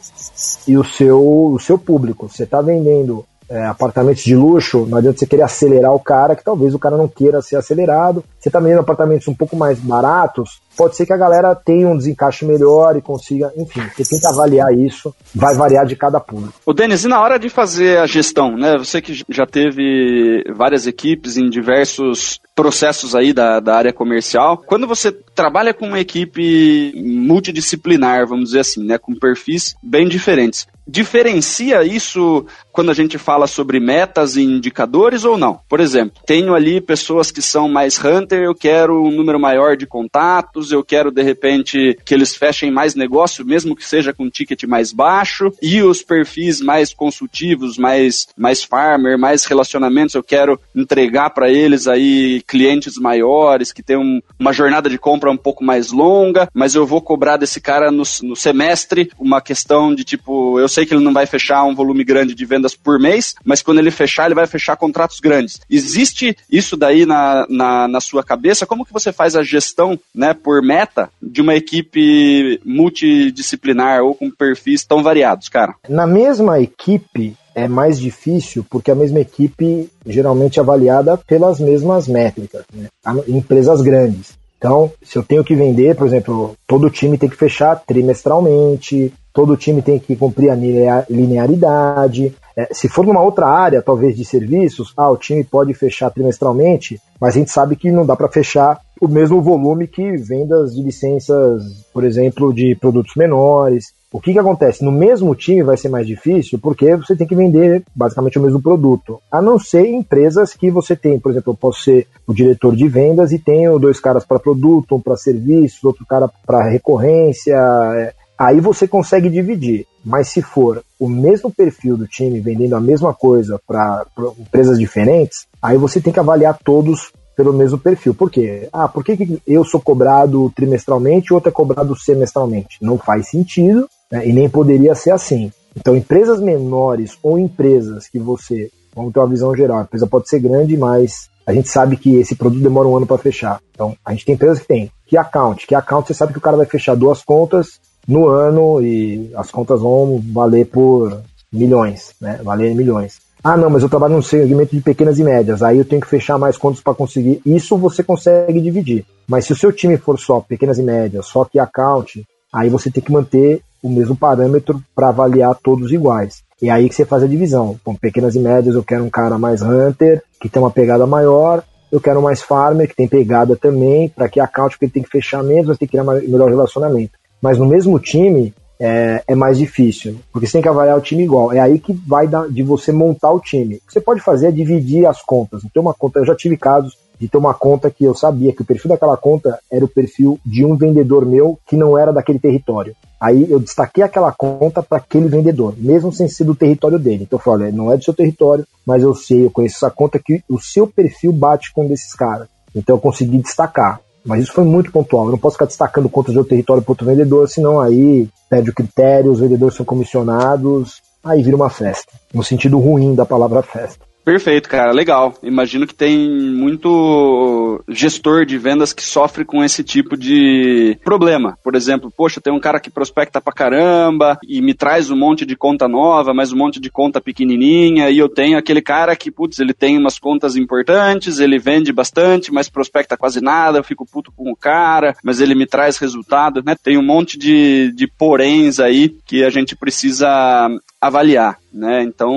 [0.67, 2.29] e o seu, o seu público.
[2.29, 6.43] Você está vendendo é, apartamentos de luxo, não adianta você querer acelerar o cara, que
[6.43, 8.23] talvez o cara não queira ser acelerado.
[8.39, 11.97] Você está vendendo apartamentos um pouco mais baratos, pode ser que a galera tenha um
[11.97, 16.53] desencaixe melhor e consiga, enfim, você tem que avaliar isso, vai variar de cada público.
[16.65, 18.77] O Denis, e na hora de fazer a gestão, né?
[18.77, 24.87] Você que já teve várias equipes em diversos processos aí da, da área comercial, quando
[24.87, 31.83] você trabalha com uma equipe multidisciplinar, vamos dizer assim, né, com perfis bem diferentes, diferencia
[31.83, 35.59] isso quando a gente fala sobre metas e indicadores ou não?
[35.67, 39.87] Por exemplo, tenho ali pessoas que são mais hunter, eu quero um número maior de
[39.87, 44.63] contatos, eu quero de repente que eles fechem mais negócio, mesmo que seja com ticket
[44.63, 51.29] mais baixo, e os perfis mais consultivos, mais mais farmer, mais relacionamentos, eu quero entregar
[51.31, 55.91] para eles aí clientes maiores que tem um, uma jornada de compra um pouco mais
[55.91, 60.67] longa, mas eu vou cobrar desse cara no, no semestre uma questão de tipo, eu
[60.67, 63.79] sei que ele não vai fechar um volume grande de vendas por mês, mas quando
[63.79, 65.59] ele fechar, ele vai fechar contratos grandes.
[65.69, 68.65] Existe isso daí na, na, na sua cabeça?
[68.65, 74.29] Como que você faz a gestão, né, por meta de uma equipe multidisciplinar ou com
[74.29, 75.75] perfis tão variados, cara?
[75.87, 82.07] Na mesma equipe, é mais difícil porque a mesma equipe geralmente é avaliada pelas mesmas
[82.07, 82.87] métricas, né?
[83.27, 84.33] empresas grandes.
[84.57, 89.57] Então, se eu tenho que vender, por exemplo, todo time tem que fechar trimestralmente, todo
[89.57, 92.33] time tem que cumprir a linearidade.
[92.55, 97.01] É, se for numa outra área, talvez de serviços, ah, o time pode fechar trimestralmente,
[97.19, 100.81] mas a gente sabe que não dá para fechar o mesmo volume que vendas de
[100.81, 103.93] licenças, por exemplo, de produtos menores.
[104.11, 104.85] O que, que acontece?
[104.85, 108.61] No mesmo time vai ser mais difícil porque você tem que vender basicamente o mesmo
[108.61, 109.19] produto.
[109.31, 112.87] A não ser empresas que você tem, por exemplo, eu posso ser o diretor de
[112.87, 117.55] vendas e tenho dois caras para produto, um para serviços, outro cara para recorrência.
[117.95, 118.13] É,
[118.43, 119.85] aí você consegue dividir.
[120.03, 124.05] Mas se for o mesmo perfil do time vendendo a mesma coisa para
[124.37, 128.13] empresas diferentes, aí você tem que avaliar todos pelo mesmo perfil.
[128.13, 128.67] Por quê?
[128.71, 132.77] Ah, por que, eu sou cobrado trimestralmente e outro é cobrado semestralmente?
[132.81, 134.27] Não faz sentido né?
[134.27, 135.51] e nem poderia ser assim.
[135.75, 140.29] Então, empresas menores ou empresas que você, vamos ter uma visão geral, a empresa pode
[140.29, 143.59] ser grande, mas a gente sabe que esse produto demora um ano para fechar.
[143.71, 146.41] Então, a gente tem empresas que tem que account, que account você sabe que o
[146.41, 152.39] cara vai fechar duas contas no ano e as contas vão valer por milhões, né?
[152.43, 153.21] Valer milhões.
[153.43, 156.07] Ah, não, mas eu trabalho no segmento de pequenas e médias, aí eu tenho que
[156.07, 157.41] fechar mais contas para conseguir.
[157.45, 159.05] Isso você consegue dividir.
[159.27, 162.89] Mas se o seu time for só pequenas e médias, só que account, aí você
[162.89, 166.41] tem que manter o mesmo parâmetro para avaliar todos iguais.
[166.61, 167.77] E aí que você faz a divisão.
[167.83, 171.61] Com pequenas e médias eu quero um cara mais hunter, que tem uma pegada maior,
[171.91, 175.09] eu quero mais farmer, que tem pegada também, para que account, porque ele tem que
[175.09, 177.11] fechar menos, mas tem que criar melhor relacionamento.
[177.43, 181.25] Mas no mesmo time, é, é, mais difícil, porque você tem que avaliar o time
[181.25, 181.51] igual.
[181.51, 183.75] É aí que vai de você montar o time.
[183.75, 185.61] O que você pode fazer é dividir as contas.
[185.65, 188.61] Então, uma conta, eu já tive casos de ter uma conta que eu sabia que
[188.61, 192.39] o perfil daquela conta era o perfil de um vendedor meu que não era daquele
[192.39, 192.95] território.
[193.19, 197.23] Aí eu destaquei aquela conta para aquele vendedor, mesmo sem ser do território dele.
[197.23, 200.17] Então eu falei, não é do seu território, mas eu sei, eu conheço essa conta
[200.17, 202.47] que o seu perfil bate com um desses caras.
[202.73, 203.99] Então eu consegui destacar.
[204.25, 205.25] Mas isso foi muito pontual.
[205.25, 208.69] Eu não posso ficar destacando contas de outro território para outro vendedor, senão aí perde
[208.69, 212.13] o critério, os vendedores são comissionados, aí vira uma festa.
[212.33, 214.05] No sentido ruim da palavra festa.
[214.23, 215.35] Perfeito, cara, legal.
[215.43, 221.57] Imagino que tem muito gestor de vendas que sofre com esse tipo de problema.
[221.61, 225.45] Por exemplo, poxa, tem um cara que prospecta pra caramba e me traz um monte
[225.45, 229.29] de conta nova, mas um monte de conta pequenininha, e eu tenho aquele cara que,
[229.29, 234.05] putz, ele tem umas contas importantes, ele vende bastante, mas prospecta quase nada, eu fico
[234.05, 236.75] puto com o cara, mas ele me traz resultado, né?
[236.81, 240.69] Tem um monte de, de poréns aí que a gente precisa
[241.03, 242.01] avaliar, né?
[242.01, 242.33] Então,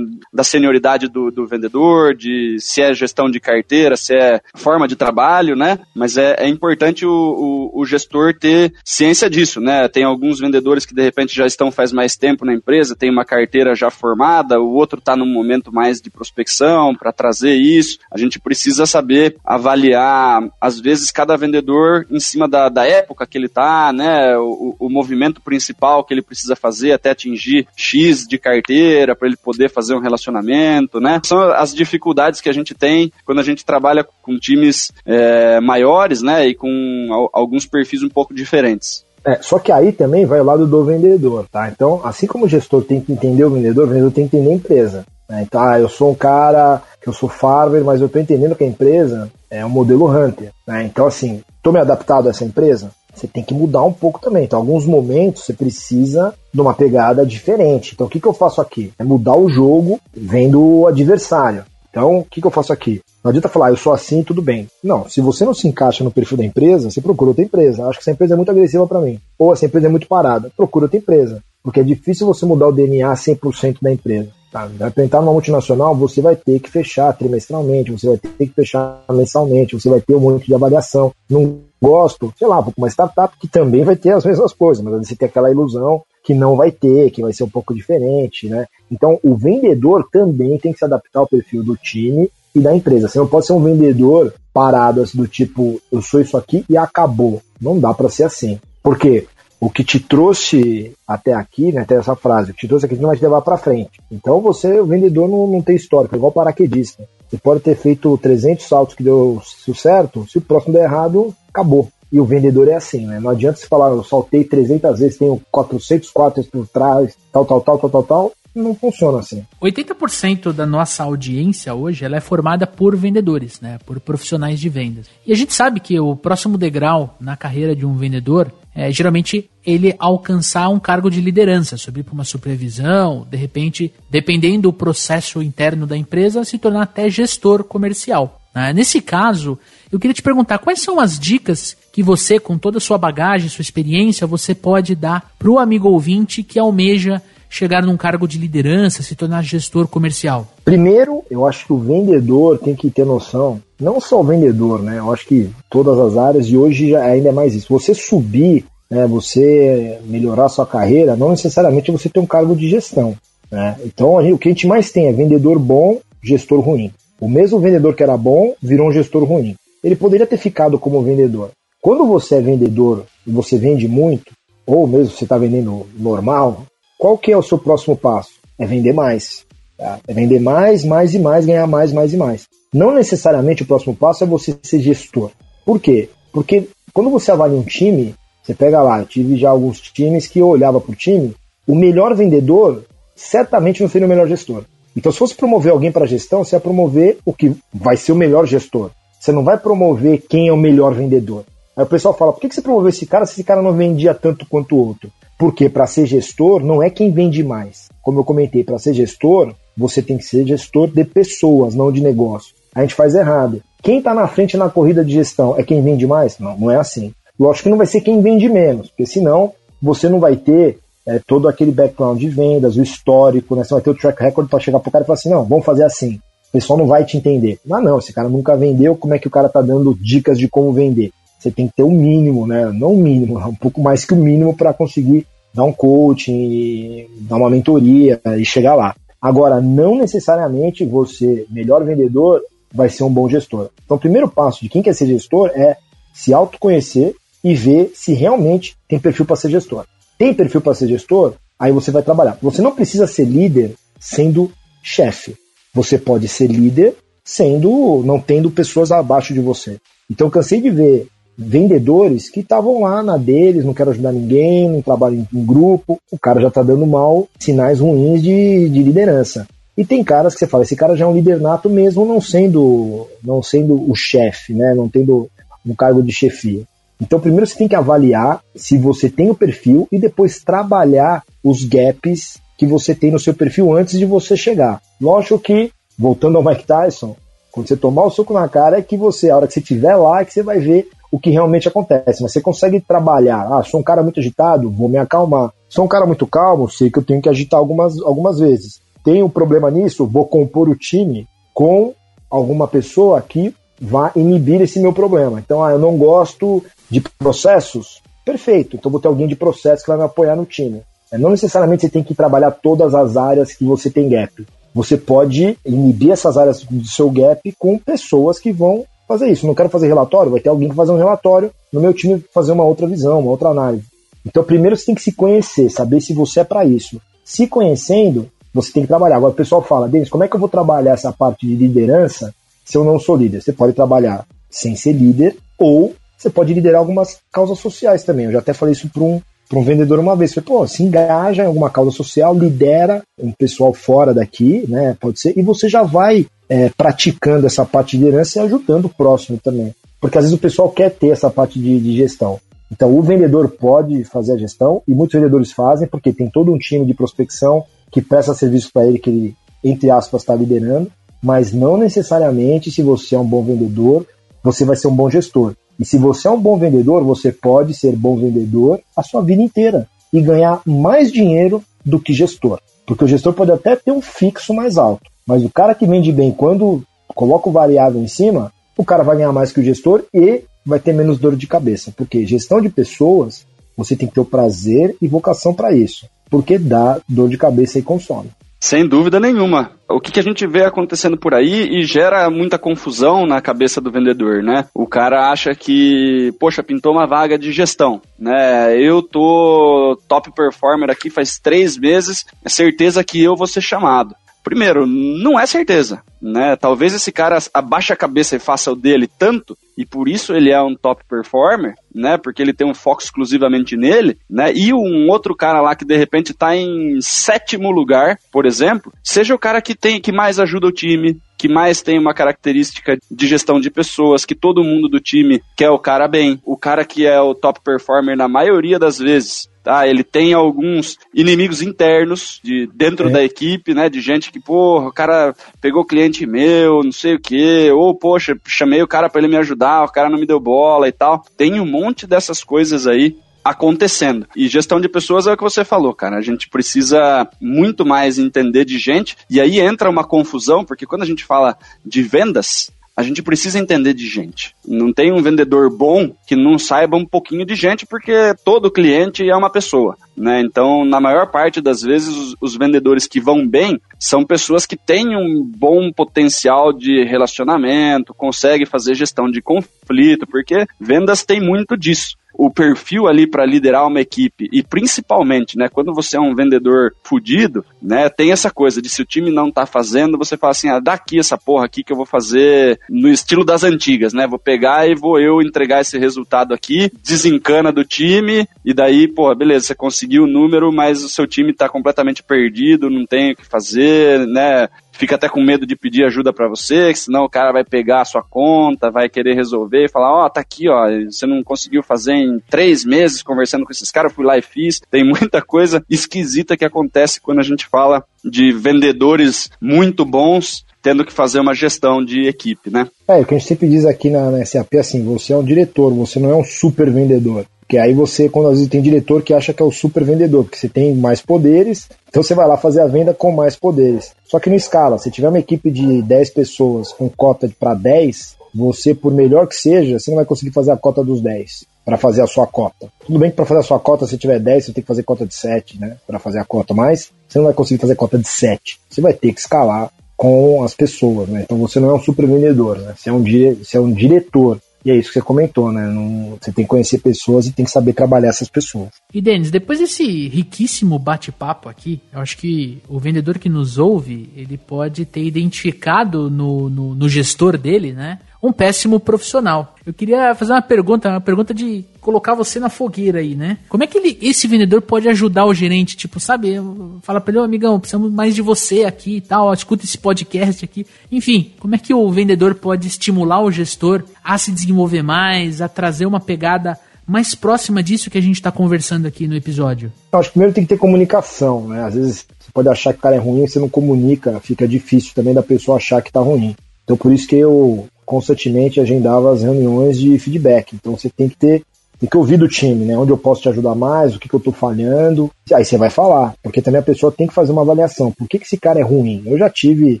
[0.32, 4.96] da senioridade do, do, vendedor, de se é gestão de carteira, se é forma de
[4.96, 5.78] trabalho, né?
[5.94, 9.86] Mas é, é importante o, o, o, gestor ter ciência disso, né?
[9.86, 13.24] Tem alguns vendedores que de repente já estão faz mais tempo na empresa, tem uma
[13.24, 17.98] carteira já formada, o outro está num momento mais de prospecção para trazer isso.
[18.10, 23.38] A gente precisa saber avaliar, às vezes, cada vendedor em cima da, da época que
[23.38, 24.36] ele está, né?
[24.36, 29.36] O, o movimento principal que ele precisa fazer até atingir X de carteira para ele
[29.36, 31.20] poder fazer um relacionamento, né?
[31.24, 36.22] São as dificuldades que a gente tem quando a gente trabalha com times é, maiores,
[36.22, 36.46] né?
[36.46, 39.04] E com alguns perfis um pouco diferentes.
[39.24, 41.68] É, só que aí também vai o lado do vendedor, tá?
[41.68, 44.52] Então, assim como o gestor tem que entender o vendedor, o vendedor tem que entender
[44.52, 45.04] a empresa.
[45.28, 45.42] Né?
[45.42, 48.62] Então, ah, eu sou um cara que eu sou farmer, mas eu estou entendendo que
[48.62, 50.52] a empresa é um modelo hunter.
[50.66, 50.84] Né?
[50.84, 52.90] Então, assim, estou me adaptado a essa empresa?
[53.16, 54.44] Você tem que mudar um pouco também.
[54.44, 57.92] Então, alguns momentos você precisa de uma pegada diferente.
[57.94, 58.92] Então, o que, que eu faço aqui?
[58.98, 61.64] É mudar o jogo vendo o adversário.
[61.90, 63.00] Então, o que, que eu faço aqui?
[63.24, 64.68] Não adianta falar, ah, eu sou assim, tudo bem.
[64.84, 67.86] Não, se você não se encaixa no perfil da empresa, você procura outra empresa.
[67.86, 69.18] Acho que essa empresa é muito agressiva para mim.
[69.38, 70.52] Ou essa empresa é muito parada.
[70.54, 71.42] Procura outra empresa.
[71.62, 74.28] Porque é difícil você mudar o DNA 100% da empresa.
[74.78, 74.90] Tá?
[74.90, 79.04] Para entrar numa multinacional, você vai ter que fechar trimestralmente, você vai ter que fechar
[79.10, 81.12] mensalmente, você vai ter um monte de avaliação.
[81.28, 84.82] Não gosto, sei lá, vou com uma startup que também vai ter as mesmas coisas,
[84.82, 88.48] mas você tem aquela ilusão que não vai ter, que vai ser um pouco diferente,
[88.48, 88.66] né?
[88.90, 93.08] Então, o vendedor também tem que se adaptar ao perfil do time e da empresa.
[93.08, 96.78] Você não pode ser um vendedor parado assim, do tipo, eu sou isso aqui e
[96.78, 97.42] acabou.
[97.60, 98.58] Não dá para ser assim.
[98.82, 99.26] Por quê?
[99.60, 102.96] O que te trouxe até aqui, né, até essa frase, o que te trouxe aqui
[102.96, 104.00] não vai te levar para frente.
[104.10, 107.04] Então você, o vendedor, não, não tem histórico, é igual paraquedista.
[107.28, 109.40] Você pode ter feito 300 saltos que deu
[109.74, 111.88] certo, se o próximo der errado, acabou.
[112.12, 113.18] E o vendedor é assim, né?
[113.18, 117.60] Não adianta você falar, eu saltei 300 vezes, tenho 400 quartos por trás, tal, tal,
[117.60, 118.32] tal, tal, tal, tal.
[118.54, 119.44] Não funciona assim.
[119.60, 123.78] 80% da nossa audiência hoje ela é formada por vendedores, né?
[123.84, 125.08] Por profissionais de vendas.
[125.26, 129.48] E a gente sabe que o próximo degrau na carreira de um vendedor é, geralmente
[129.64, 135.42] ele alcançar um cargo de liderança, subir para uma supervisão, de repente, dependendo do processo
[135.42, 138.38] interno da empresa, se tornar até gestor comercial.
[138.54, 138.74] Né?
[138.74, 139.58] Nesse caso,
[139.90, 143.48] eu queria te perguntar quais são as dicas que você, com toda a sua bagagem,
[143.48, 148.38] sua experiência, você pode dar para o amigo ouvinte que almeja chegar num cargo de
[148.38, 150.52] liderança, se tornar gestor comercial?
[150.64, 154.98] Primeiro, eu acho que o vendedor tem que ter noção, não só o vendedor, né?
[154.98, 157.72] Eu acho que todas as áreas, e hoje ainda é mais isso.
[157.72, 163.16] Você subir, né, você melhorar sua carreira, não necessariamente você ter um cargo de gestão.
[163.50, 163.76] Né?
[163.84, 166.90] Então, o que a gente mais tem é vendedor bom, gestor ruim.
[167.20, 169.54] O mesmo vendedor que era bom virou um gestor ruim.
[169.82, 171.50] Ele poderia ter ficado como vendedor.
[171.80, 174.32] Quando você é vendedor e você vende muito,
[174.66, 176.64] ou mesmo você está vendendo normal,
[176.98, 178.32] qual que é o seu próximo passo?
[178.58, 179.44] É vender mais.
[179.78, 180.00] Tá?
[180.08, 182.46] É vender mais, mais e mais, ganhar mais, mais e mais.
[182.76, 185.30] Não necessariamente o próximo passo é você ser gestor.
[185.64, 186.10] Por quê?
[186.30, 190.40] Porque quando você avalia um time, você pega lá, eu tive já alguns times que
[190.40, 191.34] eu olhava para o time,
[191.66, 192.84] o melhor vendedor
[193.14, 194.64] certamente não seria o melhor gestor.
[194.94, 198.16] Então, se fosse promover alguém para gestão, você vai promover o que vai ser o
[198.16, 198.90] melhor gestor.
[199.18, 201.46] Você não vai promover quem é o melhor vendedor.
[201.74, 204.12] Aí o pessoal fala: por que você promoveu esse cara se esse cara não vendia
[204.12, 205.10] tanto quanto o outro?
[205.38, 207.88] Porque para ser gestor não é quem vende mais.
[208.02, 212.02] Como eu comentei, para ser gestor, você tem que ser gestor de pessoas, não de
[212.02, 212.54] negócio.
[212.76, 213.62] A gente faz errado.
[213.82, 216.38] Quem está na frente na corrida de gestão é quem vende mais?
[216.38, 217.10] Não, não é assim.
[217.40, 221.18] Lógico que não vai ser quem vende menos, porque senão você não vai ter é,
[221.26, 223.64] todo aquele background de vendas, o histórico, né?
[223.64, 225.64] Você vai ter o track record para chegar pro cara e falar assim, não, vamos
[225.64, 226.20] fazer assim.
[226.50, 227.58] O pessoal não vai te entender.
[227.64, 230.46] Mas não, esse cara nunca vendeu, como é que o cara tá dando dicas de
[230.46, 231.12] como vender?
[231.38, 232.70] Você tem que ter o um mínimo, né?
[232.74, 237.36] Não o mínimo, um pouco mais que o mínimo para conseguir dar um coaching, dar
[237.36, 238.94] uma mentoria e chegar lá.
[239.18, 242.42] Agora, não necessariamente você, melhor vendedor,
[242.76, 243.70] vai ser um bom gestor.
[243.84, 245.76] Então, o primeiro passo de quem quer ser gestor é
[246.12, 249.84] se autoconhecer e ver se realmente tem perfil para ser gestor.
[250.18, 251.34] Tem perfil para ser gestor?
[251.58, 252.38] Aí você vai trabalhar.
[252.42, 254.50] Você não precisa ser líder sendo
[254.82, 255.36] chefe.
[255.74, 259.78] Você pode ser líder sendo não tendo pessoas abaixo de você.
[260.10, 264.80] Então, cansei de ver vendedores que estavam lá na deles, não quero ajudar ninguém, não
[264.80, 269.46] trabalho em, grupo, o cara já está dando mal, sinais ruins de, de liderança.
[269.76, 272.20] E tem caras que você fala, esse cara já é um líder nato mesmo não
[272.20, 274.74] sendo, não sendo o chefe, né?
[274.74, 275.28] não tendo
[275.66, 276.62] um cargo de chefia.
[277.00, 281.64] Então, primeiro você tem que avaliar se você tem o perfil e depois trabalhar os
[281.64, 284.80] gaps que você tem no seu perfil antes de você chegar.
[284.98, 287.14] Lógico que, voltando ao Mike Tyson,
[287.52, 289.94] quando você tomar o soco na cara, é que você, a hora que você estiver
[289.96, 292.22] lá, é que você vai ver o que realmente acontece.
[292.22, 293.46] Mas você consegue trabalhar.
[293.52, 295.52] Ah, sou um cara muito agitado, vou me acalmar.
[295.68, 298.80] Sou um cara muito calmo, sei que eu tenho que agitar algumas, algumas vezes.
[299.06, 301.94] Tenho um problema nisso, vou compor o time com
[302.28, 305.38] alguma pessoa que vá inibir esse meu problema.
[305.38, 308.02] Então, ah, eu não gosto de processos.
[308.24, 310.82] Perfeito, então vou ter alguém de processo que vai me apoiar no time.
[311.12, 314.44] É, não necessariamente você tem que trabalhar todas as áreas que você tem gap.
[314.74, 319.46] Você pode inibir essas áreas do seu gap com pessoas que vão fazer isso.
[319.46, 322.50] Não quero fazer relatório, vai ter alguém que fazer um relatório no meu time fazer
[322.50, 323.84] uma outra visão, uma outra análise.
[324.26, 327.00] Então, primeiro você tem que se conhecer, saber se você é para isso.
[327.24, 329.16] Se conhecendo, você tem que trabalhar.
[329.16, 332.34] Agora, o pessoal fala, Denis, como é que eu vou trabalhar essa parte de liderança
[332.64, 333.42] se eu não sou líder?
[333.42, 338.26] Você pode trabalhar sem ser líder ou você pode liderar algumas causas sociais também.
[338.26, 339.20] Eu já até falei isso para um,
[339.52, 340.32] um vendedor uma vez.
[340.32, 344.96] Falei, pô, se engaja em alguma causa social, lidera um pessoal fora daqui, né?
[344.98, 348.94] Pode ser, e você já vai é, praticando essa parte de liderança e ajudando o
[348.94, 349.74] próximo também.
[350.00, 352.40] Porque às vezes o pessoal quer ter essa parte de, de gestão.
[352.70, 356.58] Então, o vendedor pode fazer a gestão, e muitos vendedores fazem, porque tem todo um
[356.58, 357.64] time de prospecção
[357.96, 360.92] que presta serviço para ele, que ele, entre aspas, está liderando,
[361.22, 364.06] mas não necessariamente, se você é um bom vendedor,
[364.44, 365.54] você vai ser um bom gestor.
[365.80, 369.40] E se você é um bom vendedor, você pode ser bom vendedor a sua vida
[369.40, 372.60] inteira e ganhar mais dinheiro do que gestor.
[372.86, 376.12] Porque o gestor pode até ter um fixo mais alto, mas o cara que vende
[376.12, 376.82] bem, quando
[377.14, 380.78] coloca o variável em cima, o cara vai ganhar mais que o gestor e vai
[380.78, 381.90] ter menos dor de cabeça.
[381.96, 386.06] Porque gestão de pessoas, você tem que ter o prazer e vocação para isso.
[386.30, 388.30] Porque dá dor de cabeça e consome.
[388.58, 389.72] Sem dúvida nenhuma.
[389.88, 393.80] O que, que, a gente vê acontecendo por aí e gera muita confusão na cabeça
[393.80, 394.66] do vendedor, né?
[394.74, 398.76] O cara acha que, poxa, pintou uma vaga de gestão, né?
[398.76, 404.16] Eu tô top performer aqui faz três meses, é certeza que eu vou ser chamado.
[404.46, 406.54] Primeiro, não é certeza, né?
[406.54, 410.52] Talvez esse cara abaixe a cabeça e faça o dele tanto, e por isso ele
[410.52, 412.16] é um top performer, né?
[412.16, 414.52] Porque ele tem um foco exclusivamente nele, né?
[414.54, 419.34] E um outro cara lá que de repente tá em sétimo lugar, por exemplo, seja
[419.34, 423.26] o cara que tem que mais ajuda o time, que mais tem uma característica de
[423.26, 427.04] gestão de pessoas, que todo mundo do time quer o cara bem, o cara que
[427.04, 429.84] é o top performer na maioria das vezes tá?
[429.88, 433.12] Ele tem alguns inimigos internos de dentro é.
[433.12, 433.90] da equipe, né?
[433.90, 438.38] De gente que, porra, o cara pegou cliente meu, não sei o quê, ou, poxa,
[438.46, 441.20] chamei o cara para ele me ajudar, o cara não me deu bola e tal.
[441.36, 444.28] Tem um monte dessas coisas aí acontecendo.
[444.36, 446.16] E gestão de pessoas é o que você falou, cara.
[446.16, 449.16] A gente precisa muito mais entender de gente.
[449.28, 453.58] E aí entra uma confusão, porque quando a gente fala de vendas, a gente precisa
[453.58, 454.54] entender de gente.
[454.66, 459.28] Não tem um vendedor bom que não saiba um pouquinho de gente, porque todo cliente
[459.28, 459.98] é uma pessoa.
[460.16, 460.40] Né?
[460.40, 464.76] Então, na maior parte das vezes, os, os vendedores que vão bem são pessoas que
[464.76, 471.76] têm um bom potencial de relacionamento, conseguem fazer gestão de conflito, porque vendas tem muito
[471.76, 476.34] disso o perfil ali para liderar uma equipe e principalmente, né, quando você é um
[476.34, 480.50] vendedor fudido, né, tem essa coisa de se o time não tá fazendo, você fala
[480.50, 484.26] assim, ah, daqui essa porra aqui que eu vou fazer no estilo das antigas, né,
[484.26, 489.34] vou pegar e vou eu entregar esse resultado aqui, desencana do time e daí, porra,
[489.34, 493.36] beleza, você conseguiu o número, mas o seu time tá completamente perdido, não tem o
[493.36, 497.28] que fazer, né, fica até com medo de pedir ajuda para você, que senão o
[497.28, 500.68] cara vai pegar a sua conta, vai querer resolver e falar, ó, oh, tá aqui,
[500.68, 504.42] ó, você não conseguiu fazer em três meses conversando com esses caras, fui lá e
[504.42, 504.80] fiz.
[504.90, 511.04] Tem muita coisa esquisita que acontece quando a gente fala de vendedores muito bons tendo
[511.04, 512.86] que fazer uma gestão de equipe, né?
[513.08, 515.36] É, o que a gente sempre diz aqui na, na SAP é assim, você é
[515.36, 517.44] um diretor, você não é um super vendedor.
[517.68, 520.44] Que aí você, quando às vezes tem diretor que acha que é o super vendedor,
[520.44, 524.12] porque você tem mais poderes, então você vai lá fazer a venda com mais poderes.
[524.24, 528.36] Só que não escala, se tiver uma equipe de 10 pessoas com cota para 10,
[528.54, 531.96] você, por melhor que seja, você não vai conseguir fazer a cota dos 10 para
[531.96, 532.88] fazer a sua cota.
[533.06, 535.02] Tudo bem que para fazer a sua cota, se tiver 10, você tem que fazer
[535.02, 535.96] cota de 7, né?
[536.06, 538.80] Para fazer a cota, mas você não vai conseguir fazer cota de 7.
[538.90, 541.42] Você vai ter que escalar com as pessoas, né?
[541.44, 542.94] Então você não é um super vendedor, né?
[542.96, 543.54] Você é um, dire...
[543.54, 545.84] você é um diretor e é isso que você comentou, né?
[545.88, 548.90] Não, você tem que conhecer pessoas e tem que saber trabalhar essas pessoas.
[549.12, 554.30] E Denis, depois desse riquíssimo bate-papo aqui, eu acho que o vendedor que nos ouve,
[554.36, 558.20] ele pode ter identificado no, no, no gestor dele, né?
[558.42, 559.74] Um péssimo profissional.
[559.84, 563.58] Eu queria fazer uma pergunta, uma pergunta de colocar você na fogueira aí, né?
[563.68, 565.96] Como é que ele, esse vendedor pode ajudar o gerente?
[565.96, 566.56] Tipo, sabe,
[567.02, 570.64] fala pra ele, oh, amigão, precisamos mais de você aqui e tal, escuta esse podcast
[570.64, 570.86] aqui.
[571.10, 575.68] Enfim, como é que o vendedor pode estimular o gestor a se desenvolver mais, a
[575.68, 579.92] trazer uma pegada mais próxima disso que a gente está conversando aqui no episódio?
[580.12, 581.84] Eu acho que primeiro tem que ter comunicação, né?
[581.84, 585.12] Às vezes você pode achar que o cara é ruim, você não comunica, fica difícil
[585.14, 586.56] também da pessoa achar que tá ruim.
[586.84, 590.74] Então por isso que eu constantemente agendava as reuniões de feedback.
[590.74, 591.62] Então você tem que ter
[591.98, 592.96] tem que ouvir do time, né?
[592.96, 595.30] Onde eu posso te ajudar mais, o que, que eu tô falhando.
[595.52, 598.12] Aí você vai falar, porque também a pessoa tem que fazer uma avaliação.
[598.12, 599.22] Por que, que esse cara é ruim?
[599.24, 600.00] Eu já tive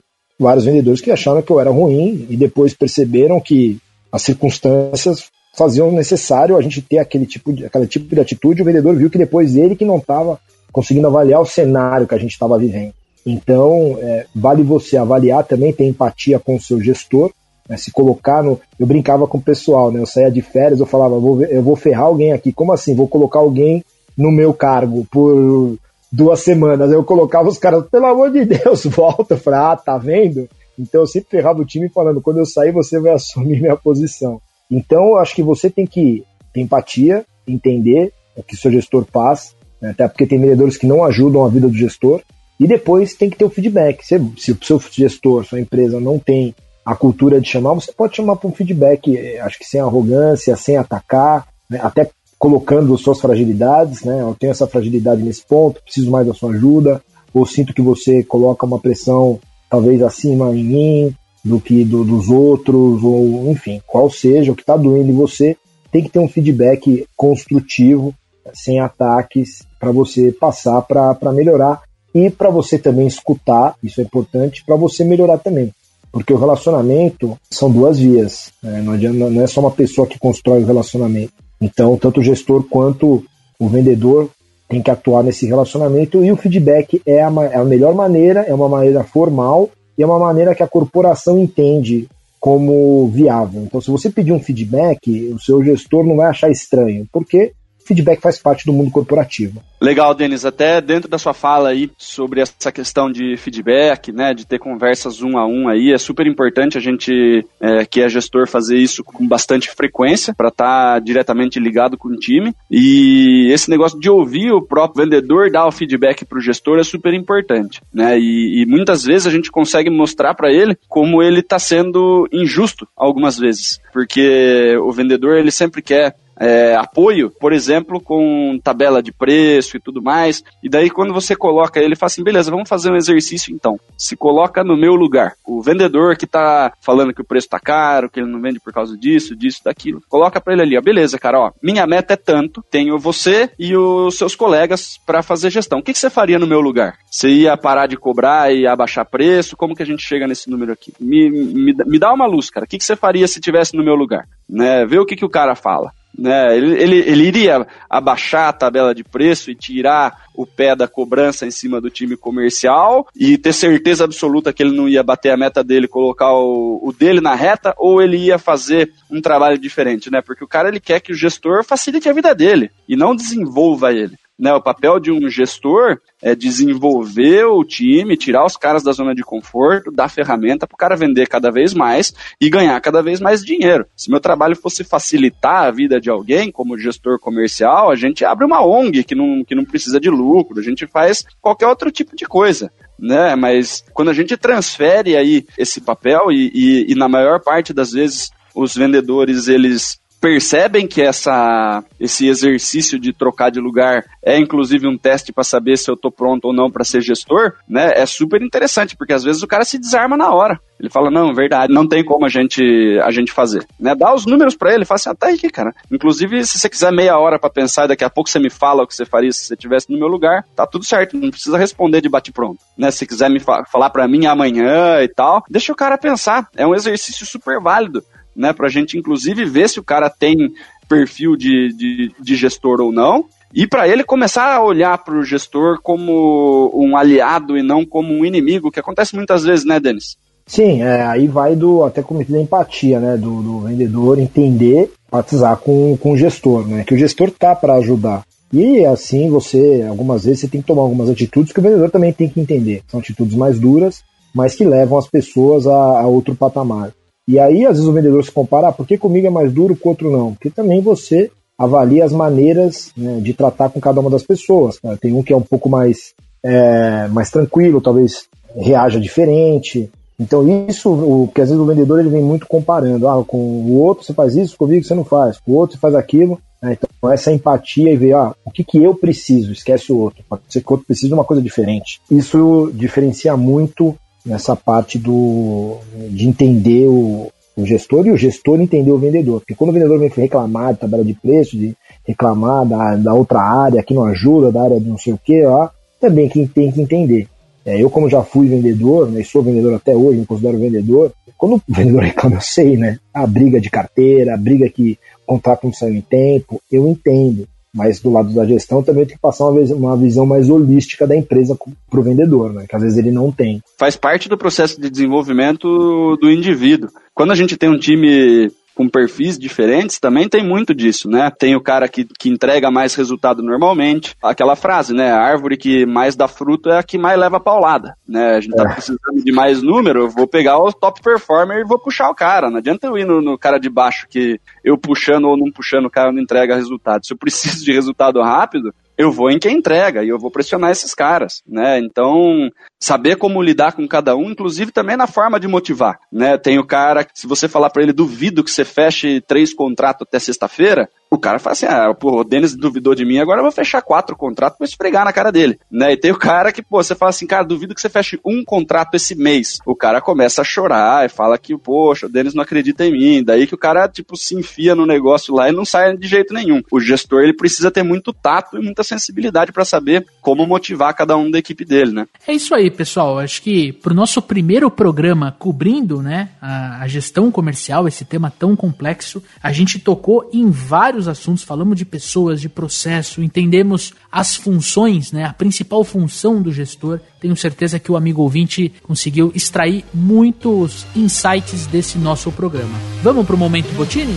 [0.38, 3.78] vários vendedores que acharam que eu era ruim e depois perceberam que
[4.12, 5.24] as circunstâncias
[5.56, 8.60] faziam necessário a gente ter aquele tipo de, aquele tipo de atitude.
[8.60, 10.38] O vendedor viu que depois ele que não estava
[10.70, 12.92] conseguindo avaliar o cenário que a gente estava vivendo.
[13.24, 17.32] Então, é, vale você avaliar também, ter empatia com o seu gestor,
[17.68, 18.60] né, se colocar no.
[18.78, 20.00] Eu brincava com o pessoal, né?
[20.00, 22.52] Eu saía de férias, eu falava, vou, eu vou ferrar alguém aqui.
[22.52, 22.94] Como assim?
[22.94, 23.84] Vou colocar alguém
[24.16, 25.76] no meu cargo por
[26.10, 26.90] duas semanas.
[26.90, 29.34] Eu colocava os caras, pelo amor de Deus, volta.
[29.34, 30.48] Eu ah, tá vendo?
[30.78, 34.40] Então eu sempre ferrava o time falando, quando eu sair, você vai assumir minha posição.
[34.70, 39.54] Então eu acho que você tem que ter empatia, entender o que seu gestor faz,
[39.80, 39.90] né?
[39.90, 42.20] até porque tem vendedores que não ajudam a vida do gestor.
[42.58, 44.02] E depois tem que ter o feedback.
[44.02, 46.54] Se, se o seu gestor, sua empresa não tem
[46.86, 50.54] a cultura de chamar, você pode chamar para um feedback, eh, acho que sem arrogância,
[50.54, 51.80] sem atacar, né?
[51.82, 52.08] até
[52.38, 54.20] colocando suas fragilidades, né?
[54.20, 57.02] Eu tenho essa fragilidade nesse ponto, preciso mais da sua ajuda,
[57.34, 62.28] ou sinto que você coloca uma pressão talvez acima em mim do que do, dos
[62.28, 65.56] outros, ou enfim, qual seja o que está doendo em você,
[65.90, 68.14] tem que ter um feedback construtivo,
[68.54, 71.82] sem ataques, para você passar para melhorar
[72.14, 75.72] e para você também escutar, isso é importante, para você melhorar também.
[76.16, 78.80] Porque o relacionamento são duas vias, né?
[78.80, 81.34] não, adianta, não é só uma pessoa que constrói o relacionamento.
[81.60, 83.22] Então, tanto o gestor quanto
[83.58, 84.30] o vendedor
[84.66, 88.54] tem que atuar nesse relacionamento e o feedback é a, é a melhor maneira, é
[88.54, 92.08] uma maneira formal e é uma maneira que a corporação entende
[92.40, 93.64] como viável.
[93.64, 97.52] Então, se você pedir um feedback, o seu gestor não vai achar estranho, porque
[97.86, 99.62] feedback faz parte do mundo corporativo.
[99.80, 100.44] Legal, Denis.
[100.44, 105.22] Até dentro da sua fala aí sobre essa questão de feedback, né, de ter conversas
[105.22, 109.04] um a um aí, é super importante a gente é, que é gestor fazer isso
[109.04, 112.54] com bastante frequência para estar tá diretamente ligado com o time.
[112.70, 116.84] E esse negócio de ouvir o próprio vendedor dar o feedback para o gestor é
[116.84, 118.18] super importante, né?
[118.18, 122.88] E, e muitas vezes a gente consegue mostrar para ele como ele está sendo injusto
[122.96, 129.12] algumas vezes, porque o vendedor ele sempre quer é, apoio, por exemplo, com tabela de
[129.12, 130.44] preço e tudo mais.
[130.62, 133.78] E daí, quando você coloca ele, fala assim: beleza, vamos fazer um exercício então.
[133.96, 135.34] Se coloca no meu lugar.
[135.46, 138.72] O vendedor que está falando que o preço está caro, que ele não vende por
[138.72, 140.02] causa disso, disso, daquilo.
[140.08, 143.76] Coloca para ele ali: ó, beleza, cara, ó, minha meta é tanto, tenho você e
[143.76, 145.78] os seus colegas para fazer gestão.
[145.78, 146.98] O que, que você faria no meu lugar?
[147.10, 149.56] Você ia parar de cobrar e abaixar preço?
[149.56, 150.92] Como que a gente chega nesse número aqui?
[151.00, 152.64] Me, me, me dá uma luz, cara.
[152.64, 154.28] O que, que você faria se tivesse no meu lugar?
[154.48, 154.84] Né?
[154.84, 155.92] Vê o que, que o cara fala.
[156.18, 156.56] Né?
[156.56, 161.46] Ele, ele, ele iria abaixar a tabela de preço e tirar o pé da cobrança
[161.46, 165.36] em cima do time comercial e ter certeza absoluta que ele não ia bater a
[165.36, 170.10] meta dele, colocar o, o dele na reta, ou ele ia fazer um trabalho diferente,
[170.10, 170.20] né?
[170.20, 173.92] Porque o cara ele quer que o gestor facilite a vida dele e não desenvolva
[173.92, 174.16] ele.
[174.38, 179.14] Né, o papel de um gestor é desenvolver o time, tirar os caras da zona
[179.14, 183.18] de conforto, dar ferramenta para o cara vender cada vez mais e ganhar cada vez
[183.18, 183.86] mais dinheiro.
[183.96, 188.44] Se meu trabalho fosse facilitar a vida de alguém, como gestor comercial, a gente abre
[188.44, 192.14] uma ONG que não, que não precisa de lucro, a gente faz qualquer outro tipo
[192.14, 192.70] de coisa.
[192.98, 197.74] Né, mas quando a gente transfere aí esse papel e, e, e na maior parte
[197.74, 204.38] das vezes os vendedores eles percebem que essa, esse exercício de trocar de lugar é
[204.38, 207.92] inclusive um teste para saber se eu tô pronto ou não para ser gestor, né?
[207.94, 210.60] É super interessante, porque às vezes o cara se desarma na hora.
[210.78, 212.62] Ele fala, não, verdade, não tem como a gente,
[213.02, 213.66] a gente fazer.
[213.80, 213.94] Né?
[213.94, 215.74] Dá os números para ele, fala assim, ah, tá aqui, cara.
[215.90, 218.86] Inclusive, se você quiser meia hora para pensar daqui a pouco você me fala o
[218.86, 222.00] que você faria se você estivesse no meu lugar, tá tudo certo, não precisa responder
[222.02, 222.60] de bate-pronto.
[222.76, 222.90] Né?
[222.90, 226.48] Se quiser me fa falar para mim amanhã e tal, deixa o cara pensar.
[226.54, 228.04] É um exercício super válido
[228.36, 228.52] né?
[228.52, 230.52] Para a gente, inclusive, ver se o cara tem
[230.88, 233.24] perfil de, de, de gestor ou não.
[233.54, 238.12] E para ele começar a olhar para o gestor como um aliado e não como
[238.12, 240.16] um inimigo, que acontece muitas vezes, né, Denis?
[240.46, 245.56] Sim, é, aí vai do até como da empatia, né, do, do, vendedor entender, batizar
[245.56, 248.24] com, com o gestor, né, que o gestor tá para ajudar.
[248.52, 252.12] E assim você, algumas vezes você tem que tomar algumas atitudes que o vendedor também
[252.12, 252.82] tem que entender.
[252.86, 256.92] São atitudes mais duras, mas que levam as pessoas a, a outro patamar.
[257.28, 259.74] E aí, às vezes, o vendedor se compara, ah, por que comigo é mais duro
[259.74, 260.32] que o outro não?
[260.32, 264.78] Porque também você avalia as maneiras né, de tratar com cada uma das pessoas.
[264.82, 264.96] Né?
[265.00, 269.90] Tem um que é um pouco mais, é, mais tranquilo, talvez reaja diferente.
[270.20, 273.08] Então, isso, o que às vezes o vendedor ele vem muito comparando.
[273.08, 275.80] Ah, com o outro você faz isso, comigo você não faz, com o outro você
[275.80, 276.38] faz aquilo.
[276.62, 276.76] Né?
[276.78, 280.24] Então, essa empatia e ver, ah, o que, que eu preciso, esquece o outro.
[280.28, 282.00] Pode ser que o outro precise de uma coisa diferente.
[282.10, 283.96] Isso diferencia muito
[284.26, 285.78] nessa parte do,
[286.10, 289.40] de entender o, o gestor e o gestor entender o vendedor.
[289.40, 291.74] Porque quando o vendedor vem reclamar de tabela de preço, de
[292.06, 295.44] reclamar da, da outra área que não ajuda, da área de não sei o que,
[295.46, 295.68] ó,
[296.00, 297.28] também quem tem que entender.
[297.64, 301.56] É, eu, como já fui vendedor, né, sou vendedor até hoje, me considero vendedor, quando
[301.56, 302.98] o vendedor reclama, eu sei, né?
[303.12, 307.48] A briga de carteira, a briga que o contrato não saiu em tempo, eu entendo.
[307.76, 311.14] Mas do lado da gestão também tem que passar uma, uma visão mais holística da
[311.14, 311.54] empresa
[311.90, 312.64] para o vendedor, né?
[312.66, 313.62] que às vezes ele não tem.
[313.78, 316.88] Faz parte do processo de desenvolvimento do indivíduo.
[317.14, 321.30] Quando a gente tem um time com perfis diferentes, também tem muito disso, né?
[321.30, 324.14] Tem o cara que, que entrega mais resultado normalmente.
[324.22, 325.10] Aquela frase, né?
[325.10, 328.36] A árvore que mais dá fruto é a que mais leva paulada, né?
[328.36, 328.74] A gente tá é.
[328.74, 332.50] precisando de mais número, eu vou pegar o top performer e vou puxar o cara.
[332.50, 335.86] Não adianta eu ir no, no cara de baixo que eu puxando ou não puxando
[335.86, 337.06] o cara não entrega resultado.
[337.06, 340.70] Se eu preciso de resultado rápido, eu vou em quem entrega e eu vou pressionar
[340.70, 341.78] esses caras, né?
[341.78, 346.38] Então, saber como lidar com cada um, inclusive também na forma de motivar, né?
[346.38, 350.18] Tem o cara, se você falar para ele, duvido que você feche três contratos até
[350.18, 353.52] sexta-feira, o cara fala assim: ah, pô, o Denis duvidou de mim, agora eu vou
[353.52, 355.58] fechar quatro contratos pra esfregar na cara dele.
[355.70, 355.92] Né?
[355.92, 358.44] E tem o cara que, pô, você fala assim, cara, duvido que você feche um
[358.44, 359.58] contrato esse mês.
[359.66, 363.24] O cara começa a chorar e fala que, poxa, o Denis não acredita em mim.
[363.24, 366.34] Daí que o cara, tipo, se enfia no negócio lá e não sai de jeito
[366.34, 366.62] nenhum.
[366.70, 371.16] O gestor, ele precisa ter muito tato e muita sensibilidade para saber como motivar cada
[371.16, 372.06] um da equipe dele, né?
[372.26, 373.18] É isso aí, pessoal.
[373.18, 378.56] Acho que pro nosso primeiro programa cobrindo, né, a, a gestão comercial, esse tema tão
[378.56, 385.12] complexo, a gente tocou em vários assuntos, falamos de pessoas, de processo, entendemos as funções,
[385.12, 387.00] né, a principal função do gestor.
[387.20, 392.78] Tenho certeza que o amigo ouvinte conseguiu extrair muitos insights desse nosso programa.
[393.02, 394.16] Vamos pro momento Botini?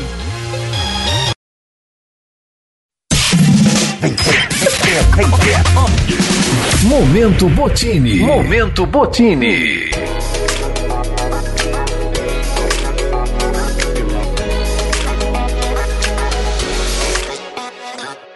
[6.83, 8.19] Momento Botini.
[8.19, 10.18] Momento Botini.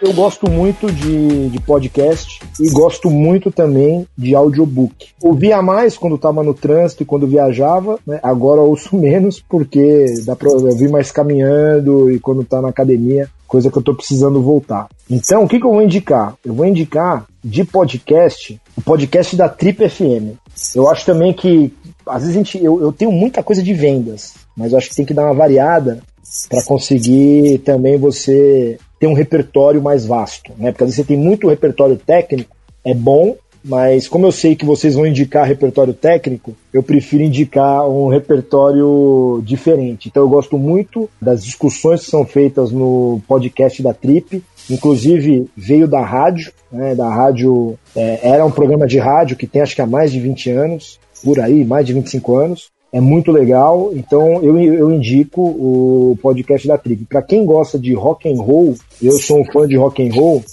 [0.04, 5.08] Eu gosto muito de, de podcast e gosto muito também de audiobook.
[5.22, 8.20] Ouvia mais quando estava no trânsito e quando viajava, né?
[8.22, 13.70] agora ouço menos porque dá para ouvir mais caminhando e quando está na academia, coisa
[13.70, 14.88] que eu estou precisando voltar.
[15.10, 16.34] Então, o que, que eu vou indicar?
[16.44, 20.36] Eu vou indicar de podcast o podcast da Trip FM.
[20.74, 21.72] Eu acho também que,
[22.06, 24.96] às vezes, a gente, eu, eu tenho muita coisa de vendas, mas eu acho que
[24.96, 26.02] tem que dar uma variada
[26.48, 30.72] para conseguir também você ter um repertório mais vasto, né?
[30.72, 34.66] Porque às vezes você tem muito repertório técnico, é bom, mas como eu sei que
[34.66, 40.08] vocês vão indicar repertório técnico, eu prefiro indicar um repertório diferente.
[40.08, 45.88] Então eu gosto muito das discussões que são feitas no podcast da Trip, inclusive veio
[45.88, 49.82] da rádio, né, da rádio, é, era um programa de rádio que tem acho que
[49.82, 54.40] há mais de 20 anos, por aí, mais de 25 anos, é muito legal, então
[54.40, 57.04] eu, eu indico o podcast da Trip.
[57.06, 60.44] Para quem gosta de rock and roll, eu sou um fã de rock and roll.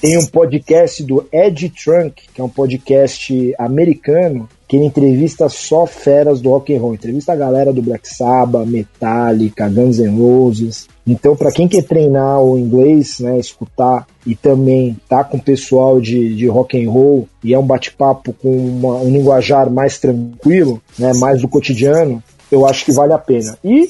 [0.00, 5.84] Tem um podcast do Ed Trunk, que é um podcast americano, que ele entrevista só
[5.84, 6.94] feras do rock and roll.
[6.94, 10.88] Entrevista a galera do Black Sabbath, Metallica, Guns N' Roses.
[11.06, 16.34] Então, para quem quer treinar o inglês, né, escutar e também tá com pessoal de,
[16.34, 21.12] de rock and roll e é um bate-papo com uma, um linguajar mais tranquilo, né,
[21.18, 23.58] mais do cotidiano, eu acho que vale a pena.
[23.62, 23.86] E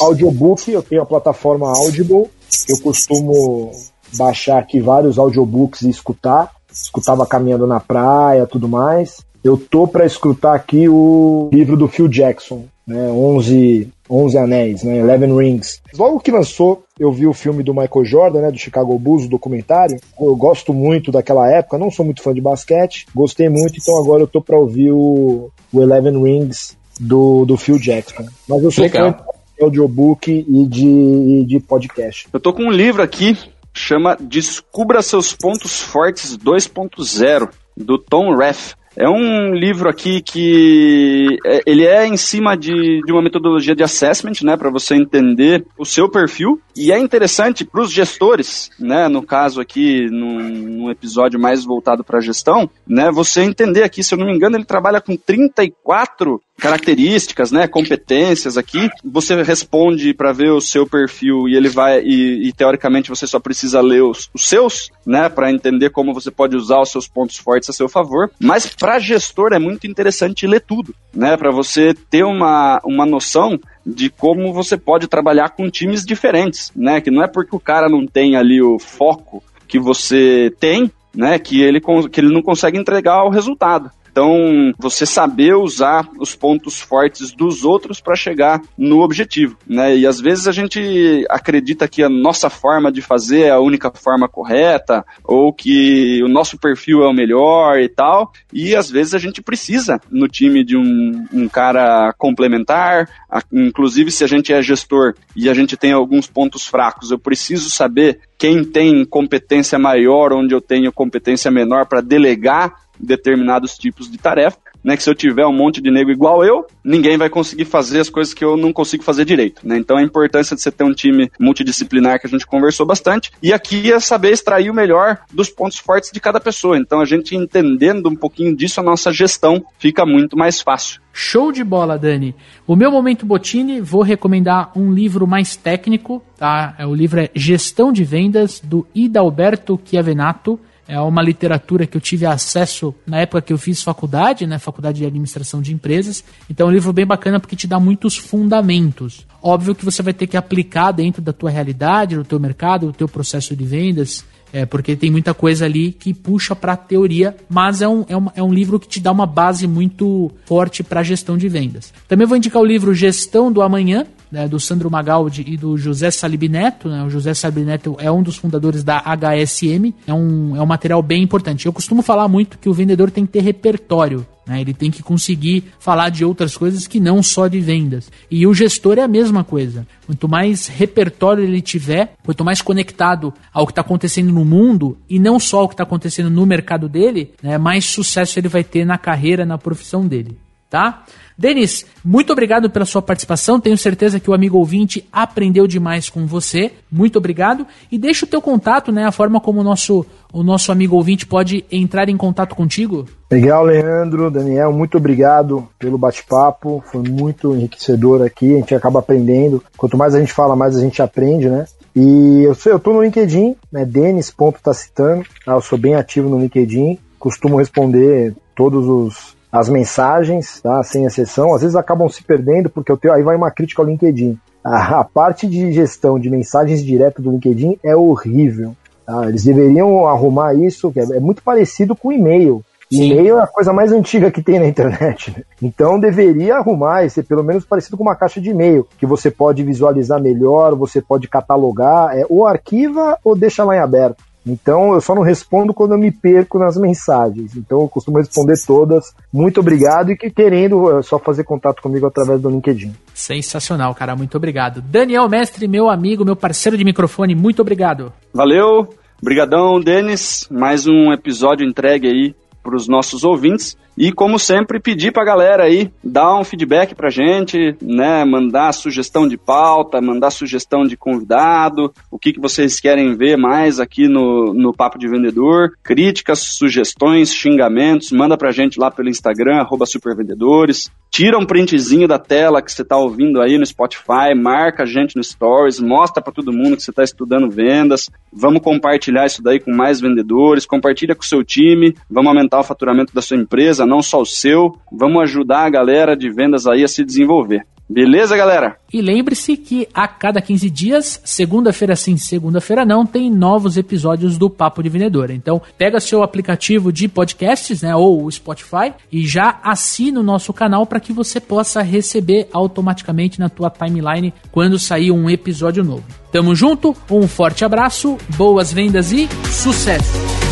[0.00, 2.30] audiobook, eu tenho a plataforma Audible,
[2.68, 3.70] eu costumo
[4.16, 6.50] baixar aqui vários audiobooks e escutar.
[6.70, 9.18] Escutava caminhando na praia, tudo mais.
[9.44, 14.98] Eu tô para escutar aqui o livro do Phil Jackson, né, 11, 11 Anéis, né,
[14.98, 15.80] Eleven Rings.
[15.98, 19.28] Logo que lançou, eu vi o filme do Michael Jordan, né, do Chicago Bulls, o
[19.28, 19.98] documentário.
[20.20, 24.22] Eu gosto muito daquela época, não sou muito fã de basquete, gostei muito, então agora
[24.22, 28.24] eu tô para ouvir o, o Eleven Rings do, do Phil Jackson.
[28.48, 29.12] Mas eu sou Legal.
[29.12, 29.24] fã
[29.56, 32.28] de audiobook e de, e de podcast.
[32.32, 33.36] Eu tô com um livro aqui,
[33.72, 38.74] chama Descubra Seus Pontos Fortes 2.0, do Tom Rath.
[38.94, 43.82] É um livro aqui que é, ele é em cima de, de uma metodologia de
[43.82, 46.60] assessment, né, para você entender o seu perfil.
[46.76, 52.02] E é interessante para os gestores, né, no caso aqui, num, num episódio mais voltado
[52.02, 56.40] para gestão, né, você entender aqui, se eu não me engano, ele trabalha com 34
[56.58, 58.88] características, né, competências aqui.
[59.04, 63.40] Você responde para ver o seu perfil e ele vai e, e teoricamente você só
[63.40, 67.36] precisa ler os, os seus, né, para entender como você pode usar os seus pontos
[67.36, 68.30] fortes a seu favor.
[68.40, 73.58] Mas para gestor é muito interessante ler tudo, né, para você ter uma, uma noção
[73.84, 77.88] de como você pode trabalhar com times diferentes, né, que não é porque o cara
[77.88, 82.78] não tem ali o foco que você tem, né, que ele, que ele não consegue
[82.78, 83.90] entregar o resultado.
[84.12, 89.96] Então, você saber usar os pontos fortes dos outros para chegar no objetivo, né?
[89.96, 93.90] E às vezes a gente acredita que a nossa forma de fazer é a única
[93.90, 99.14] forma correta, ou que o nosso perfil é o melhor e tal, e às vezes
[99.14, 103.08] a gente precisa no time de um, um cara complementar,
[103.50, 107.70] inclusive se a gente é gestor e a gente tem alguns pontos fracos, eu preciso
[107.70, 114.18] saber quem tem competência maior, onde eu tenho competência menor para delegar determinados tipos de
[114.18, 114.96] tarefa, né?
[114.96, 118.08] Que se eu tiver um monte de nego igual eu, ninguém vai conseguir fazer as
[118.08, 119.76] coisas que eu não consigo fazer direito, né?
[119.78, 123.30] Então a importância de você ter um time multidisciplinar que a gente conversou bastante.
[123.42, 126.78] E aqui é saber extrair o melhor dos pontos fortes de cada pessoa.
[126.78, 131.00] Então a gente entendendo um pouquinho disso, a nossa gestão fica muito mais fácil.
[131.12, 132.34] Show de bola, Dani.
[132.66, 136.74] O meu momento Botini, vou recomendar um livro mais técnico, tá?
[136.88, 142.26] O livro é Gestão de Vendas do Idalberto Chiavenato é uma literatura que eu tive
[142.26, 146.24] acesso na época que eu fiz faculdade, né, faculdade de administração de empresas.
[146.50, 149.26] Então é um livro bem bacana porque te dá muitos fundamentos.
[149.42, 152.92] Óbvio que você vai ter que aplicar dentro da tua realidade, do teu mercado, do
[152.92, 157.34] teu processo de vendas, é, porque tem muita coisa ali que puxa para a teoria,
[157.48, 160.82] mas é um, é, um, é um livro que te dá uma base muito forte
[160.82, 161.92] para gestão de vendas.
[162.06, 166.10] Também vou indicar o livro Gestão do Amanhã, né, do Sandro Magaldi e do José
[166.10, 166.88] Salib Neto.
[166.88, 167.04] Né?
[167.04, 171.02] O José Salib Neto é um dos fundadores da HSM, é um, é um material
[171.02, 171.66] bem importante.
[171.66, 174.26] Eu costumo falar muito que o vendedor tem que ter repertório.
[174.46, 174.60] Né?
[174.60, 178.10] Ele tem que conseguir falar de outras coisas que não só de vendas.
[178.30, 179.86] E o gestor é a mesma coisa.
[180.06, 185.18] Quanto mais repertório ele tiver, quanto mais conectado ao que está acontecendo no mundo e
[185.18, 188.84] não só ao que está acontecendo no mercado dele, né, mais sucesso ele vai ter
[188.84, 190.36] na carreira, na profissão dele.
[190.72, 191.02] Tá?
[191.36, 193.60] Denis, muito obrigado pela sua participação.
[193.60, 196.72] Tenho certeza que o amigo ouvinte aprendeu demais com você.
[196.90, 197.66] Muito obrigado.
[197.90, 199.04] E deixa o teu contato, né?
[199.04, 203.06] A forma como o nosso, o nosso amigo ouvinte pode entrar em contato contigo.
[203.30, 206.82] Legal, Leandro, Daniel, muito obrigado pelo bate-papo.
[206.86, 208.54] Foi muito enriquecedor aqui.
[208.54, 209.62] A gente acaba aprendendo.
[209.76, 211.66] Quanto mais a gente fala, mais a gente aprende, né?
[211.94, 213.84] E eu, eu tô no LinkedIn, né?
[213.84, 215.22] Denis.tacitano.
[215.44, 215.52] Tá?
[215.52, 216.98] Eu sou bem ativo no LinkedIn.
[217.18, 220.82] Costumo responder todos os as mensagens, tá?
[220.82, 223.86] sem exceção, às vezes acabam se perdendo, porque eu tenho, aí vai uma crítica ao
[223.86, 224.38] LinkedIn.
[224.64, 228.74] A, a parte de gestão de mensagens diretas do LinkedIn é horrível.
[229.04, 229.28] Tá?
[229.28, 232.64] Eles deveriam arrumar isso, que é, é muito parecido com e-mail.
[232.90, 235.30] E-mail é a coisa mais antiga que tem na internet.
[235.36, 235.42] Né?
[235.60, 239.30] Então deveria arrumar e ser pelo menos parecido com uma caixa de e-mail, que você
[239.30, 244.22] pode visualizar melhor, você pode catalogar, é, ou arquiva ou deixa lá em aberto.
[244.46, 247.56] Então eu só não respondo quando eu me perco nas mensagens.
[247.56, 249.14] Então eu costumo responder todas.
[249.32, 252.92] Muito obrigado e que querendo é só fazer contato comigo através do LinkedIn.
[253.14, 254.16] Sensacional, cara.
[254.16, 254.82] Muito obrigado.
[254.82, 258.12] Daniel Mestre, meu amigo, meu parceiro de microfone, muito obrigado.
[258.32, 258.88] Valeu.
[259.20, 260.48] Obrigadão, Denis.
[260.50, 263.76] Mais um episódio entregue aí para os nossos ouvintes.
[263.96, 268.24] E como sempre, pedir para a galera aí dar um feedback para gente, né?
[268.24, 273.78] Mandar sugestão de pauta, mandar sugestão de convidado, o que, que vocês querem ver mais
[273.78, 279.60] aqui no, no Papo de Vendedor, críticas, sugestões, xingamentos, manda para gente lá pelo Instagram,
[279.60, 280.90] arroba supervendedores.
[281.10, 285.14] Tira um printzinho da tela que você está ouvindo aí no Spotify, marca a gente
[285.14, 288.08] no Stories, mostra para todo mundo que você está estudando vendas.
[288.32, 292.64] Vamos compartilhar isso daí com mais vendedores, compartilha com o seu time, vamos aumentar o
[292.64, 294.78] faturamento da sua empresa, não só o seu.
[294.90, 297.66] Vamos ajudar a galera de vendas aí a se desenvolver.
[297.88, 298.76] Beleza, galera?
[298.90, 304.48] E lembre-se que a cada 15 dias, segunda-feira sim, segunda-feira não, tem novos episódios do
[304.48, 305.30] Papo de Vendedor.
[305.30, 310.54] Então, pega seu aplicativo de podcasts, né, ou o Spotify, e já assina o nosso
[310.54, 316.04] canal para que você possa receber automaticamente na tua timeline quando sair um episódio novo.
[316.32, 320.51] Tamo junto, um forte abraço, boas vendas e sucesso!